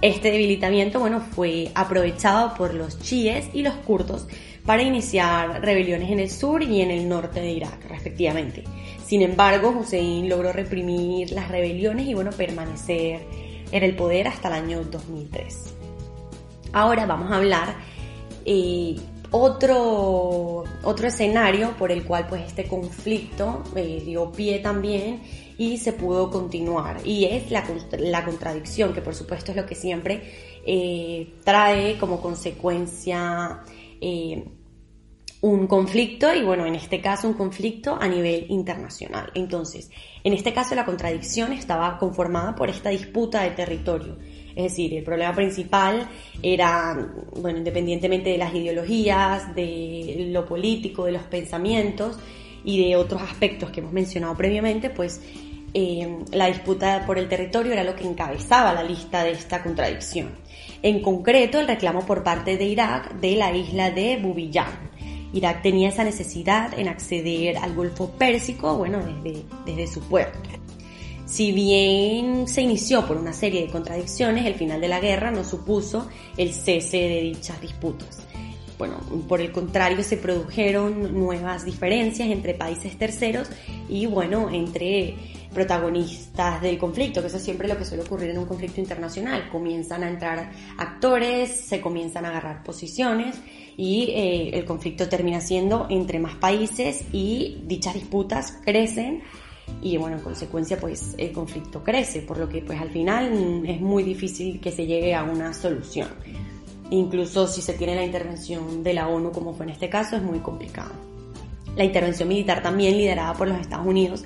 este 0.02 0.32
debilitamiento, 0.32 1.00
bueno, 1.00 1.22
fue 1.22 1.72
aprovechado 1.74 2.54
por 2.54 2.74
los 2.74 3.00
chiíes 3.00 3.50
y 3.54 3.64
los 3.64 3.74
kurdos 3.76 4.28
para 4.66 4.84
iniciar 4.84 5.62
rebeliones 5.62 6.12
en 6.12 6.20
el 6.20 6.30
sur 6.30 6.62
y 6.62 6.82
en 6.82 6.92
el 6.92 7.08
norte 7.08 7.40
de 7.40 7.52
Irak, 7.52 7.86
respectivamente. 7.88 8.64
Sin 9.06 9.22
embargo, 9.22 9.70
Hussein 9.70 10.28
logró 10.28 10.52
reprimir 10.52 11.32
las 11.32 11.48
rebeliones 11.50 12.08
y, 12.08 12.14
bueno, 12.14 12.32
permanecer 12.32 13.22
en 13.72 13.84
el 13.84 13.96
poder 13.96 14.28
hasta 14.28 14.50
el 14.50 14.54
año 14.56 14.84
2003. 14.84 15.74
Ahora 16.74 17.06
vamos 17.06 17.32
a 17.32 17.38
hablar 17.38 17.76
eh, 18.46 18.98
otro, 19.32 20.64
otro 20.84 21.08
escenario 21.08 21.72
por 21.78 21.92
el 21.92 22.04
cual 22.04 22.28
pues 22.28 22.44
este 22.46 22.66
conflicto 22.66 23.64
eh, 23.76 24.02
dio 24.06 24.32
pie 24.32 24.60
también 24.60 25.22
y 25.58 25.78
se 25.78 25.94
pudo 25.94 26.30
continuar. 26.30 27.02
Y 27.06 27.26
es 27.26 27.52
la, 27.52 27.64
la 28.00 28.24
contradicción, 28.24 28.94
que 28.94 29.02
por 29.02 29.16
supuesto 29.16 29.52
es 29.52 29.58
lo 29.58 29.66
que 29.66 29.76
siempre 29.76 30.22
eh, 30.66 31.36
trae 31.44 31.98
como 31.98 32.22
consecuencia 32.22 33.62
eh, 34.00 34.44
un 35.42 35.68
conflicto 35.68 36.34
y 36.34 36.44
bueno, 36.44 36.66
en 36.66 36.76
este 36.76 37.00
caso 37.00 37.28
un 37.28 37.36
conflicto 37.36 37.98
a 38.00 38.08
nivel 38.08 38.46
internacional. 38.50 39.32
Entonces, 39.34 39.90
en 40.24 40.34
este 40.34 40.54
caso 40.54 40.76
la 40.76 40.86
contradicción 40.86 41.54
estaba 41.54 41.98
conformada 41.98 42.56
por 42.56 42.70
esta 42.70 42.90
disputa 42.90 43.44
de 43.44 43.52
territorio. 43.52 44.18
Es 44.56 44.72
decir, 44.72 44.96
el 44.96 45.04
problema 45.04 45.36
principal 45.36 46.10
era, 46.42 47.12
bueno, 47.40 47.60
independientemente 47.60 48.32
de 48.32 48.40
las 48.40 48.54
ideologías, 48.56 49.54
de 49.54 50.30
lo 50.32 50.46
político, 50.46 51.06
de 51.06 51.12
los 51.12 51.24
pensamientos 51.24 52.18
y 52.64 52.84
de 52.84 52.96
otros 52.96 53.22
aspectos 53.22 53.70
que 53.70 53.82
hemos 53.82 53.94
mencionado 53.94 54.36
previamente, 54.36 54.90
pues 54.90 55.22
eh, 55.80 56.26
la 56.32 56.48
disputa 56.48 57.04
por 57.06 57.20
el 57.20 57.30
territorio 57.30 57.72
era 57.72 57.84
lo 57.84 57.96
que 57.96 58.04
encabezaba 58.04 58.74
la 58.74 58.82
lista 58.82 59.24
de 59.24 59.34
esta 59.34 59.62
contradicción. 59.62 60.32
En 60.82 61.04
concreto, 61.04 61.60
el 61.60 61.68
reclamo 61.68 62.04
por 62.04 62.24
parte 62.24 62.58
de 62.58 62.66
Irak 62.66 63.14
de 63.20 63.36
la 63.36 63.56
isla 63.56 63.92
de 63.92 64.18
Bubiyan. 64.18 64.90
Irak 65.34 65.62
tenía 65.62 65.90
esa 65.90 66.04
necesidad 66.04 66.74
en 66.80 66.88
acceder 66.88 67.58
al 67.58 67.76
Golfo 67.76 68.10
Pérsico, 68.10 68.76
bueno, 68.76 68.98
desde, 69.24 69.44
desde 69.68 69.86
su 69.86 70.02
puerto. 70.02 70.40
Si 71.28 71.52
bien 71.52 72.48
se 72.48 72.64
inició 72.64 73.06
por 73.06 73.18
una 73.18 73.34
serie 73.34 73.62
de 73.62 73.72
contradicciones, 73.72 74.48
el 74.48 74.56
final 74.56 74.82
de 74.82 74.88
la 74.88 75.00
guerra 75.00 75.30
no 75.30 75.44
supuso 75.44 76.10
el 76.38 76.54
cese 76.54 76.98
de 76.98 77.22
dichas 77.22 77.62
disputas. 77.62 78.24
Bueno, 78.80 79.00
por 79.28 79.42
el 79.42 79.52
contrario, 79.52 80.04
se 80.04 80.18
produjeron 80.18 81.14
nuevas 81.14 81.66
diferencias 81.66 82.30
entre 82.30 82.56
países 82.56 82.98
terceros 82.98 83.48
y, 83.90 84.08
bueno, 84.08 84.50
entre 84.52 85.37
protagonistas 85.54 86.62
del 86.62 86.78
conflicto, 86.78 87.22
que 87.22 87.28
eso 87.28 87.38
es 87.38 87.44
siempre 87.44 87.68
lo 87.68 87.78
que 87.78 87.86
suele 87.86 88.04
ocurrir 88.04 88.32
en 88.32 88.40
un 88.40 88.46
conflicto 88.46 88.80
internacional. 88.80 89.50
Comienzan 89.50 90.04
a 90.04 90.10
entrar 90.10 90.52
actores, 90.78 91.52
se 91.52 91.82
comienzan 91.82 92.26
a 92.26 92.30
agarrar 92.30 92.64
posiciones 92.64 93.36
y 93.76 94.10
eh, 94.10 94.50
el 94.58 94.66
conflicto 94.66 95.08
termina 95.08 95.40
siendo 95.40 95.88
entre 95.90 96.20
más 96.20 96.36
países 96.36 97.06
y 97.12 97.62
dichas 97.66 97.94
disputas 97.94 98.58
crecen 98.64 99.24
y 99.82 99.98
bueno, 99.98 100.18
en 100.18 100.24
consecuencia 100.24 100.78
pues 100.80 101.14
el 101.18 101.32
conflicto 101.32 101.84
crece, 101.84 102.22
por 102.22 102.38
lo 102.38 102.50
que 102.50 102.62
pues 102.62 102.80
al 102.82 102.90
final 102.90 103.64
es 103.66 103.80
muy 103.80 104.04
difícil 104.04 104.60
que 104.60 104.72
se 104.72 104.86
llegue 104.86 105.14
a 105.14 105.24
una 105.24 105.54
solución. 105.54 106.08
Incluso 106.90 107.48
si 107.48 107.62
se 107.62 107.74
tiene 107.74 107.96
la 107.96 108.04
intervención 108.04 108.82
de 108.82 108.94
la 108.94 109.08
ONU 109.08 109.32
como 109.32 109.54
fue 109.54 109.66
en 109.66 109.74
este 109.74 109.90
caso 109.90 110.16
es 110.16 110.24
muy 110.24 110.40
complicado. 110.40 110.92
La 111.76 111.84
intervención 111.84 112.28
militar 112.28 112.64
también 112.64 112.98
liderada 112.98 113.34
por 113.34 113.48
los 113.48 113.60
Estados 113.60 113.86
Unidos 113.86 114.26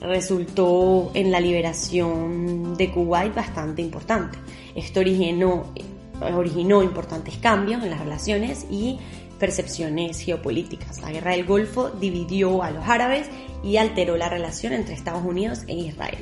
resultó 0.00 1.10
en 1.14 1.30
la 1.30 1.40
liberación 1.40 2.76
de 2.76 2.90
Kuwait 2.90 3.34
bastante 3.34 3.82
importante. 3.82 4.38
Esto 4.74 5.00
originó, 5.00 5.72
originó 6.20 6.82
importantes 6.82 7.36
cambios 7.36 7.82
en 7.82 7.90
las 7.90 8.00
relaciones 8.00 8.66
y 8.70 8.98
percepciones 9.38 10.20
geopolíticas. 10.20 11.00
La 11.00 11.10
guerra 11.10 11.32
del 11.32 11.46
Golfo 11.46 11.90
dividió 11.90 12.62
a 12.62 12.70
los 12.70 12.86
árabes 12.86 13.28
y 13.62 13.76
alteró 13.76 14.16
la 14.16 14.28
relación 14.28 14.72
entre 14.72 14.94
Estados 14.94 15.24
Unidos 15.24 15.64
e 15.66 15.74
Israel. 15.74 16.18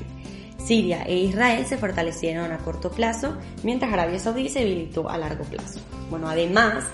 Siria 0.65 1.03
e 1.05 1.17
Israel 1.17 1.65
se 1.67 1.79
fortalecieron 1.79 2.53
a 2.53 2.59
corto 2.59 2.91
plazo, 2.91 3.37
mientras 3.63 3.93
Arabia 3.93 4.19
Saudí 4.19 4.49
se 4.49 4.61
debilitó 4.61 5.09
a 5.09 5.19
largo 5.19 5.45
plazo. 5.45 5.81
Bueno, 6.11 6.29
además, 6.29 6.85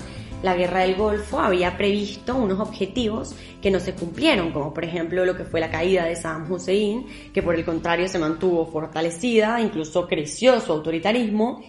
la 0.44 0.54
guerra 0.54 0.80
del 0.80 0.94
Golfo 0.94 1.40
había 1.40 1.74
previsto 1.78 2.36
unos 2.36 2.60
objetivos 2.60 3.34
que 3.62 3.70
no 3.70 3.80
se 3.80 3.94
cumplieron, 3.94 4.52
como 4.52 4.74
por 4.74 4.84
ejemplo 4.84 5.24
lo 5.24 5.34
que 5.34 5.44
fue 5.44 5.58
la 5.58 5.70
caída 5.70 6.04
de 6.04 6.16
Saddam 6.16 6.52
Hussein, 6.52 7.06
que 7.32 7.42
por 7.42 7.54
el 7.54 7.64
contrario 7.64 8.08
se 8.08 8.18
mantuvo 8.18 8.66
fortalecida, 8.66 9.58
incluso 9.62 10.06
creció 10.06 10.60
su 10.60 10.72
autoritarismo, 10.72 11.62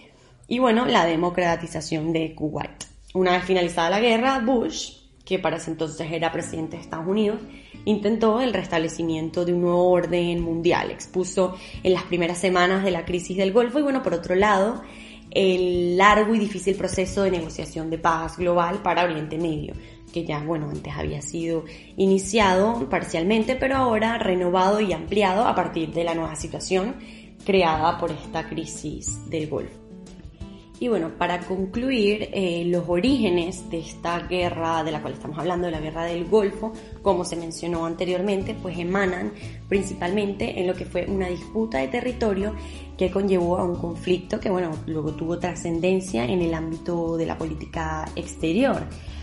y 0.46 0.58
bueno, 0.58 0.84
la 0.84 1.06
democratización 1.06 2.12
de 2.12 2.34
Kuwait. 2.34 2.84
Una 3.14 3.32
vez 3.32 3.44
finalizada 3.44 3.88
la 3.88 4.00
guerra, 4.00 4.40
Bush, 4.40 4.92
que 5.24 5.38
para 5.38 5.56
ese 5.56 5.70
entonces 5.70 6.12
era 6.12 6.30
presidente 6.30 6.76
de 6.76 6.82
Estados 6.82 7.08
Unidos, 7.08 7.40
intentó 7.86 8.42
el 8.42 8.52
restablecimiento 8.52 9.46
de 9.46 9.54
un 9.54 9.62
nuevo 9.62 9.88
orden 9.88 10.38
mundial, 10.42 10.90
expuso 10.90 11.56
en 11.82 11.94
las 11.94 12.02
primeras 12.02 12.36
semanas 12.36 12.84
de 12.84 12.90
la 12.90 13.06
crisis 13.06 13.38
del 13.38 13.54
Golfo 13.54 13.78
y 13.78 13.82
bueno, 13.82 14.02
por 14.02 14.12
otro 14.12 14.34
lado, 14.34 14.82
el 15.36 15.98
largo 15.98 16.34
y 16.34 16.38
difícil 16.38 16.76
proceso 16.76 17.22
de 17.22 17.30
negociación 17.30 17.90
de 17.90 17.98
paz 17.98 18.38
global 18.38 18.80
para 18.82 19.04
Oriente 19.04 19.36
Medio, 19.36 19.74
que 20.10 20.24
ya, 20.24 20.40
bueno, 20.40 20.70
antes 20.70 20.94
había 20.96 21.20
sido 21.20 21.64
iniciado 21.98 22.88
parcialmente, 22.88 23.54
pero 23.54 23.76
ahora 23.76 24.16
renovado 24.16 24.80
y 24.80 24.94
ampliado 24.94 25.46
a 25.46 25.54
partir 25.54 25.92
de 25.92 26.04
la 26.04 26.14
nueva 26.14 26.36
situación 26.36 26.96
creada 27.44 27.98
por 27.98 28.12
esta 28.12 28.48
crisis 28.48 29.28
del 29.28 29.48
Golfo. 29.48 29.85
Y 30.78 30.88
bueno, 30.88 31.12
para 31.16 31.40
concluir, 31.40 32.28
eh, 32.34 32.64
los 32.66 32.84
orígenes 32.86 33.70
de 33.70 33.78
esta 33.78 34.20
guerra 34.20 34.84
de 34.84 34.92
la 34.92 35.00
cual 35.00 35.14
estamos 35.14 35.38
hablando, 35.38 35.66
de 35.66 35.72
la 35.72 35.80
guerra 35.80 36.04
del 36.04 36.26
Golfo, 36.26 36.74
como 37.00 37.24
se 37.24 37.34
mencionó 37.34 37.86
anteriormente, 37.86 38.54
pues 38.60 38.78
emanan 38.78 39.32
principalmente 39.70 40.60
en 40.60 40.66
lo 40.66 40.74
que 40.74 40.84
fue 40.84 41.06
una 41.08 41.28
disputa 41.28 41.78
de 41.78 41.88
territorio 41.88 42.54
que 42.98 43.10
conllevó 43.10 43.56
a 43.56 43.64
un 43.64 43.76
conflicto 43.76 44.38
que, 44.38 44.50
bueno, 44.50 44.70
luego 44.86 45.12
tuvo 45.12 45.38
trascendencia 45.38 46.26
en 46.26 46.42
el 46.42 46.52
ámbito 46.52 47.16
de 47.16 47.24
la 47.24 47.38
política 47.38 48.04
exterior, 48.14 48.82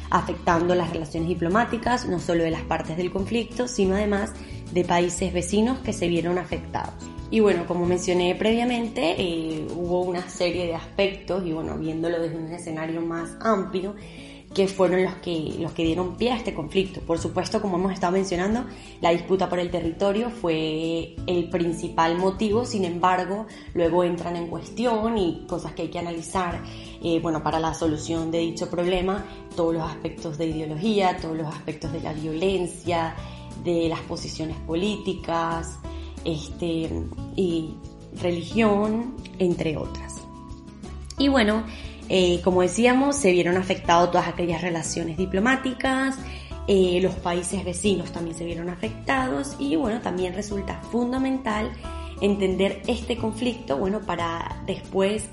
afectando 0.09 0.73
las 0.73 0.89
relaciones 0.91 1.29
diplomáticas, 1.29 2.07
no 2.07 2.19
solo 2.19 2.43
de 2.43 2.51
las 2.51 2.63
partes 2.63 2.97
del 2.97 3.11
conflicto, 3.11 3.67
sino 3.67 3.93
además 3.93 4.33
de 4.71 4.85
países 4.85 5.31
vecinos 5.31 5.77
que 5.79 5.93
se 5.93 6.07
vieron 6.07 6.39
afectados. 6.39 7.12
Y 7.31 7.39
bueno, 7.39 7.65
como 7.65 7.85
mencioné 7.85 8.35
previamente, 8.35 9.15
eh, 9.17 9.67
hubo 9.75 10.01
una 10.01 10.29
serie 10.29 10.67
de 10.67 10.75
aspectos 10.75 11.45
y 11.45 11.51
bueno, 11.51 11.77
viéndolo 11.77 12.19
desde 12.19 12.37
un 12.37 12.51
escenario 12.51 13.01
más 13.01 13.35
amplio, 13.39 13.95
que 14.53 14.67
fueron 14.67 15.03
los 15.03 15.15
que, 15.15 15.55
los 15.59 15.71
que 15.71 15.83
dieron 15.83 16.15
pie 16.15 16.31
a 16.31 16.37
este 16.37 16.53
conflicto. 16.53 17.01
Por 17.01 17.17
supuesto, 17.17 17.61
como 17.61 17.77
hemos 17.77 17.93
estado 17.93 18.13
mencionando, 18.13 18.65
la 19.01 19.09
disputa 19.09 19.49
por 19.49 19.59
el 19.59 19.71
territorio 19.71 20.29
fue 20.29 21.15
el 21.25 21.49
principal 21.49 22.17
motivo, 22.17 22.65
sin 22.65 22.85
embargo, 22.85 23.47
luego 23.73 24.03
entran 24.03 24.35
en 24.35 24.47
cuestión 24.47 25.17
y 25.17 25.45
cosas 25.47 25.73
que 25.73 25.83
hay 25.83 25.87
que 25.89 25.99
analizar, 25.99 26.61
eh, 27.01 27.19
bueno, 27.19 27.41
para 27.41 27.59
la 27.59 27.73
solución 27.73 28.29
de 28.31 28.39
dicho 28.39 28.69
problema, 28.69 29.25
todos 29.55 29.73
los 29.73 29.83
aspectos 29.83 30.37
de 30.37 30.47
ideología, 30.47 31.17
todos 31.17 31.35
los 31.35 31.47
aspectos 31.47 31.91
de 31.91 32.01
la 32.01 32.13
violencia, 32.13 33.15
de 33.63 33.89
las 33.89 34.01
posiciones 34.01 34.57
políticas, 34.57 35.79
este, 36.25 36.89
y 37.35 37.75
religión, 38.21 39.15
entre 39.39 39.77
otras. 39.77 40.15
Y 41.17 41.27
bueno, 41.27 41.63
eh, 42.09 42.41
como 42.43 42.61
decíamos, 42.61 43.15
se 43.15 43.31
vieron 43.31 43.57
afectados 43.57 44.11
todas 44.11 44.27
aquellas 44.27 44.61
relaciones 44.61 45.17
diplomáticas, 45.17 46.17
eh, 46.67 46.99
los 47.01 47.15
países 47.15 47.63
vecinos 47.65 48.11
también 48.11 48.37
se 48.37 48.45
vieron 48.45 48.69
afectados 48.69 49.55
y 49.59 49.75
bueno, 49.75 49.99
también 49.99 50.33
resulta 50.33 50.79
fundamental 50.91 51.71
entender 52.21 52.81
este 52.87 53.17
conflicto, 53.17 53.77
bueno, 53.77 53.99
para 54.01 54.63
después 54.65 55.27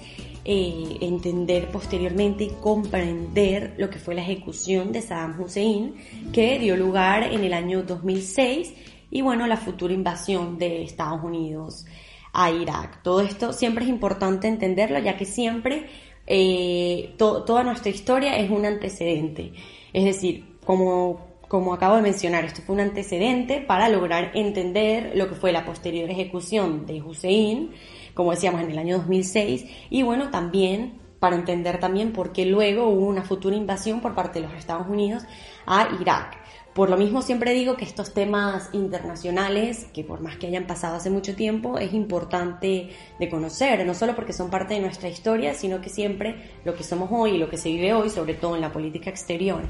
eh, 0.44 0.96
entender 1.00 1.68
posteriormente 1.70 2.44
y 2.44 2.48
comprender 2.60 3.74
lo 3.78 3.90
que 3.90 3.98
fue 3.98 4.14
la 4.14 4.22
ejecución 4.22 4.90
de 4.90 5.02
Saddam 5.02 5.40
Hussein, 5.40 5.94
que 6.32 6.58
dio 6.58 6.76
lugar 6.76 7.22
en 7.22 7.44
el 7.44 7.52
año 7.52 7.82
2006 7.84 8.72
y 9.10 9.22
bueno, 9.22 9.46
la 9.46 9.56
futura 9.56 9.92
invasión 9.92 10.58
de 10.58 10.82
Estados 10.82 11.22
Unidos 11.22 11.86
a 12.32 12.50
Irak. 12.50 13.02
Todo 13.02 13.20
esto 13.20 13.52
siempre 13.52 13.84
es 13.84 13.90
importante 13.90 14.48
entenderlo, 14.48 14.98
ya 14.98 15.16
que 15.16 15.24
siempre 15.24 15.86
eh, 16.26 17.14
toda 17.16 17.64
nuestra 17.64 17.90
historia 17.90 18.36
es 18.36 18.50
un 18.50 18.64
antecedente. 18.64 19.52
Es 19.92 20.04
decir, 20.04 20.58
como, 20.64 21.26
como 21.48 21.74
acabo 21.74 21.96
de 21.96 22.02
mencionar, 22.02 22.44
esto 22.44 22.62
fue 22.62 22.74
un 22.74 22.80
antecedente 22.80 23.60
para 23.60 23.88
lograr 23.88 24.30
entender 24.34 25.12
lo 25.16 25.28
que 25.28 25.34
fue 25.34 25.52
la 25.52 25.64
posterior 25.64 26.08
ejecución 26.08 26.86
de 26.86 27.02
Hussein, 27.02 27.72
como 28.14 28.30
decíamos 28.30 28.62
en 28.62 28.70
el 28.70 28.78
año 28.78 28.98
2006, 28.98 29.66
y 29.90 30.02
bueno, 30.02 30.30
también 30.30 31.00
para 31.18 31.36
entender 31.36 31.78
también 31.78 32.12
por 32.12 32.32
qué 32.32 32.46
luego 32.46 32.88
hubo 32.88 33.06
una 33.06 33.22
futura 33.22 33.54
invasión 33.54 34.00
por 34.00 34.14
parte 34.14 34.40
de 34.40 34.46
los 34.46 34.56
Estados 34.56 34.88
Unidos 34.88 35.24
a 35.66 35.88
Irak. 36.00 36.39
Por 36.80 36.88
lo 36.88 36.96
mismo 36.96 37.20
siempre 37.20 37.52
digo 37.52 37.76
que 37.76 37.84
estos 37.84 38.14
temas 38.14 38.70
internacionales, 38.72 39.86
que 39.92 40.02
por 40.02 40.22
más 40.22 40.38
que 40.38 40.46
hayan 40.46 40.66
pasado 40.66 40.96
hace 40.96 41.10
mucho 41.10 41.36
tiempo, 41.36 41.76
es 41.76 41.92
importante 41.92 42.88
de 43.18 43.28
conocer, 43.28 43.84
no 43.84 43.92
solo 43.92 44.16
porque 44.16 44.32
son 44.32 44.48
parte 44.48 44.72
de 44.72 44.80
nuestra 44.80 45.10
historia, 45.10 45.52
sino 45.52 45.82
que 45.82 45.90
siempre 45.90 46.36
lo 46.64 46.74
que 46.74 46.82
somos 46.82 47.10
hoy 47.12 47.32
y 47.32 47.36
lo 47.36 47.50
que 47.50 47.58
se 47.58 47.68
vive 47.68 47.92
hoy, 47.92 48.08
sobre 48.08 48.32
todo 48.32 48.54
en 48.54 48.62
la 48.62 48.72
política 48.72 49.10
exterior 49.10 49.60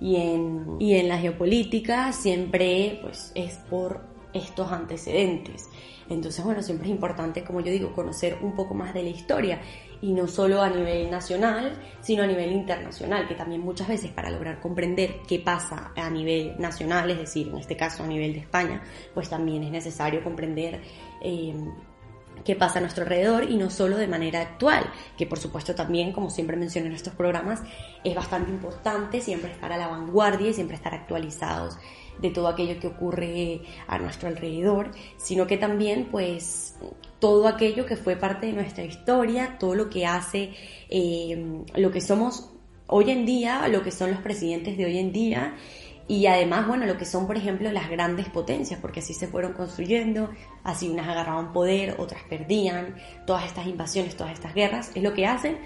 y 0.00 0.16
en, 0.16 0.76
y 0.80 0.94
en 0.94 1.08
la 1.08 1.18
geopolítica, 1.18 2.14
siempre 2.14 2.98
pues, 3.02 3.30
es 3.34 3.58
por 3.68 4.13
estos 4.34 4.70
antecedentes. 4.70 5.70
Entonces, 6.08 6.44
bueno, 6.44 6.62
siempre 6.62 6.88
es 6.88 6.92
importante, 6.92 7.44
como 7.44 7.60
yo 7.60 7.72
digo, 7.72 7.92
conocer 7.92 8.38
un 8.42 8.54
poco 8.54 8.74
más 8.74 8.92
de 8.92 9.02
la 9.02 9.08
historia 9.08 9.60
y 10.02 10.12
no 10.12 10.28
solo 10.28 10.60
a 10.60 10.68
nivel 10.68 11.10
nacional, 11.10 11.80
sino 12.02 12.24
a 12.24 12.26
nivel 12.26 12.52
internacional, 12.52 13.26
que 13.26 13.34
también 13.34 13.62
muchas 13.62 13.88
veces 13.88 14.10
para 14.10 14.30
lograr 14.30 14.60
comprender 14.60 15.20
qué 15.26 15.38
pasa 15.38 15.92
a 15.96 16.10
nivel 16.10 16.56
nacional, 16.58 17.10
es 17.10 17.18
decir, 17.18 17.48
en 17.48 17.56
este 17.56 17.76
caso 17.76 18.02
a 18.02 18.06
nivel 18.06 18.34
de 18.34 18.40
España, 18.40 18.82
pues 19.14 19.30
también 19.30 19.62
es 19.62 19.70
necesario 19.70 20.22
comprender 20.22 20.82
eh, 21.22 21.54
qué 22.44 22.56
pasa 22.56 22.78
a 22.78 22.82
nuestro 22.82 23.04
alrededor 23.04 23.50
y 23.50 23.56
no 23.56 23.70
solo 23.70 23.96
de 23.96 24.06
manera 24.06 24.40
actual, 24.40 24.84
que 25.16 25.26
por 25.26 25.38
supuesto 25.38 25.74
también, 25.74 26.12
como 26.12 26.30
siempre 26.30 26.56
menciono 26.56 26.88
en 26.88 26.94
estos 26.94 27.14
programas, 27.14 27.62
es 28.02 28.14
bastante 28.14 28.50
importante 28.50 29.20
siempre 29.20 29.52
estar 29.52 29.72
a 29.72 29.76
la 29.76 29.88
vanguardia 29.88 30.50
y 30.50 30.54
siempre 30.54 30.76
estar 30.76 30.94
actualizados 30.94 31.78
de 32.18 32.30
todo 32.30 32.48
aquello 32.48 32.78
que 32.78 32.86
ocurre 32.86 33.62
a 33.86 33.98
nuestro 33.98 34.28
alrededor, 34.28 34.90
sino 35.16 35.46
que 35.46 35.56
también 35.56 36.08
pues 36.10 36.76
todo 37.18 37.48
aquello 37.48 37.86
que 37.86 37.96
fue 37.96 38.16
parte 38.16 38.46
de 38.46 38.52
nuestra 38.52 38.84
historia, 38.84 39.56
todo 39.58 39.74
lo 39.74 39.90
que 39.90 40.06
hace 40.06 40.52
eh, 40.90 41.62
lo 41.74 41.90
que 41.90 42.00
somos 42.00 42.50
hoy 42.86 43.10
en 43.10 43.26
día, 43.26 43.66
lo 43.68 43.82
que 43.82 43.90
son 43.90 44.10
los 44.10 44.20
presidentes 44.20 44.76
de 44.76 44.84
hoy 44.84 44.98
en 44.98 45.12
día 45.12 45.54
y 46.06 46.26
además, 46.26 46.66
bueno, 46.66 46.84
lo 46.84 46.98
que 46.98 47.06
son, 47.06 47.26
por 47.26 47.36
ejemplo, 47.36 47.72
las 47.72 47.88
grandes 47.88 48.28
potencias, 48.28 48.78
porque 48.80 49.00
así 49.00 49.14
se 49.14 49.26
fueron 49.26 49.54
construyendo, 49.54 50.30
así 50.62 50.88
unas 50.88 51.08
agarraban 51.08 51.52
poder, 51.52 51.96
otras 51.98 52.22
perdían, 52.28 52.96
todas 53.26 53.46
estas 53.46 53.66
invasiones, 53.66 54.14
todas 54.16 54.34
estas 54.34 54.54
guerras, 54.54 54.90
es 54.94 55.02
lo 55.02 55.14
que 55.14 55.26
hacen 55.26 55.58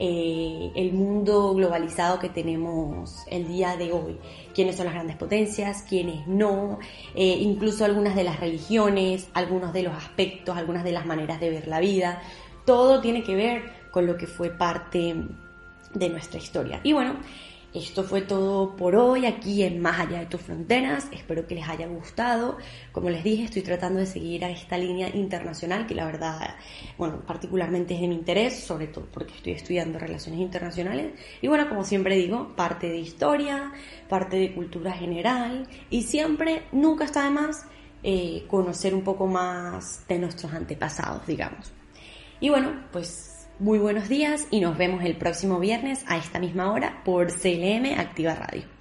eh, 0.00 0.72
el 0.74 0.92
mundo 0.92 1.54
globalizado 1.54 2.18
que 2.18 2.28
tenemos 2.28 3.24
el 3.30 3.46
día 3.46 3.76
de 3.76 3.92
hoy. 3.92 4.18
Quiénes 4.52 4.76
son 4.76 4.86
las 4.86 4.94
grandes 4.94 5.16
potencias, 5.16 5.84
quiénes 5.88 6.26
no, 6.26 6.80
eh, 7.14 7.38
incluso 7.40 7.84
algunas 7.84 8.16
de 8.16 8.24
las 8.24 8.40
religiones, 8.40 9.28
algunos 9.32 9.72
de 9.72 9.84
los 9.84 9.94
aspectos, 9.94 10.56
algunas 10.56 10.82
de 10.82 10.90
las 10.90 11.06
maneras 11.06 11.38
de 11.38 11.50
ver 11.50 11.68
la 11.68 11.78
vida. 11.78 12.20
Todo 12.64 13.00
tiene 13.00 13.22
que 13.22 13.36
ver 13.36 13.62
con 13.92 14.06
lo 14.06 14.16
que 14.16 14.26
fue 14.26 14.50
parte 14.50 15.14
de 15.94 16.08
nuestra 16.08 16.40
historia. 16.40 16.80
Y 16.82 16.92
bueno, 16.92 17.14
esto 17.74 18.04
fue 18.04 18.22
todo 18.22 18.76
por 18.76 18.94
hoy 18.94 19.26
aquí 19.26 19.64
en 19.64 19.82
Más 19.82 19.98
allá 19.98 20.20
de 20.20 20.26
tus 20.26 20.40
fronteras. 20.40 21.08
Espero 21.10 21.44
que 21.48 21.56
les 21.56 21.68
haya 21.68 21.88
gustado. 21.88 22.56
Como 22.92 23.10
les 23.10 23.24
dije, 23.24 23.44
estoy 23.44 23.62
tratando 23.62 23.98
de 23.98 24.06
seguir 24.06 24.44
a 24.44 24.50
esta 24.50 24.78
línea 24.78 25.08
internacional 25.14 25.84
que 25.88 25.96
la 25.96 26.06
verdad, 26.06 26.54
bueno, 26.96 27.20
particularmente 27.26 27.94
es 27.94 28.00
de 28.00 28.06
mi 28.06 28.14
interés, 28.14 28.60
sobre 28.60 28.86
todo 28.86 29.06
porque 29.12 29.34
estoy 29.34 29.54
estudiando 29.54 29.98
relaciones 29.98 30.40
internacionales. 30.40 31.14
Y 31.42 31.48
bueno, 31.48 31.68
como 31.68 31.82
siempre 31.82 32.16
digo, 32.16 32.54
parte 32.54 32.88
de 32.88 32.98
historia, 32.98 33.72
parte 34.08 34.36
de 34.36 34.54
cultura 34.54 34.92
general 34.92 35.66
y 35.90 36.02
siempre, 36.02 36.62
nunca 36.70 37.04
está 37.04 37.24
de 37.24 37.30
más 37.30 37.66
eh, 38.04 38.44
conocer 38.46 38.94
un 38.94 39.02
poco 39.02 39.26
más 39.26 40.06
de 40.06 40.20
nuestros 40.20 40.52
antepasados, 40.52 41.26
digamos. 41.26 41.72
Y 42.38 42.50
bueno, 42.50 42.84
pues 42.92 43.33
muy 43.58 43.78
buenos 43.78 44.08
días 44.08 44.46
y 44.50 44.60
nos 44.60 44.76
vemos 44.76 45.04
el 45.04 45.16
próximo 45.16 45.60
viernes 45.60 46.04
a 46.06 46.16
esta 46.16 46.38
misma 46.38 46.72
hora 46.72 47.02
por 47.04 47.32
CLM 47.32 47.98
Activa 47.98 48.34
Radio. 48.34 48.73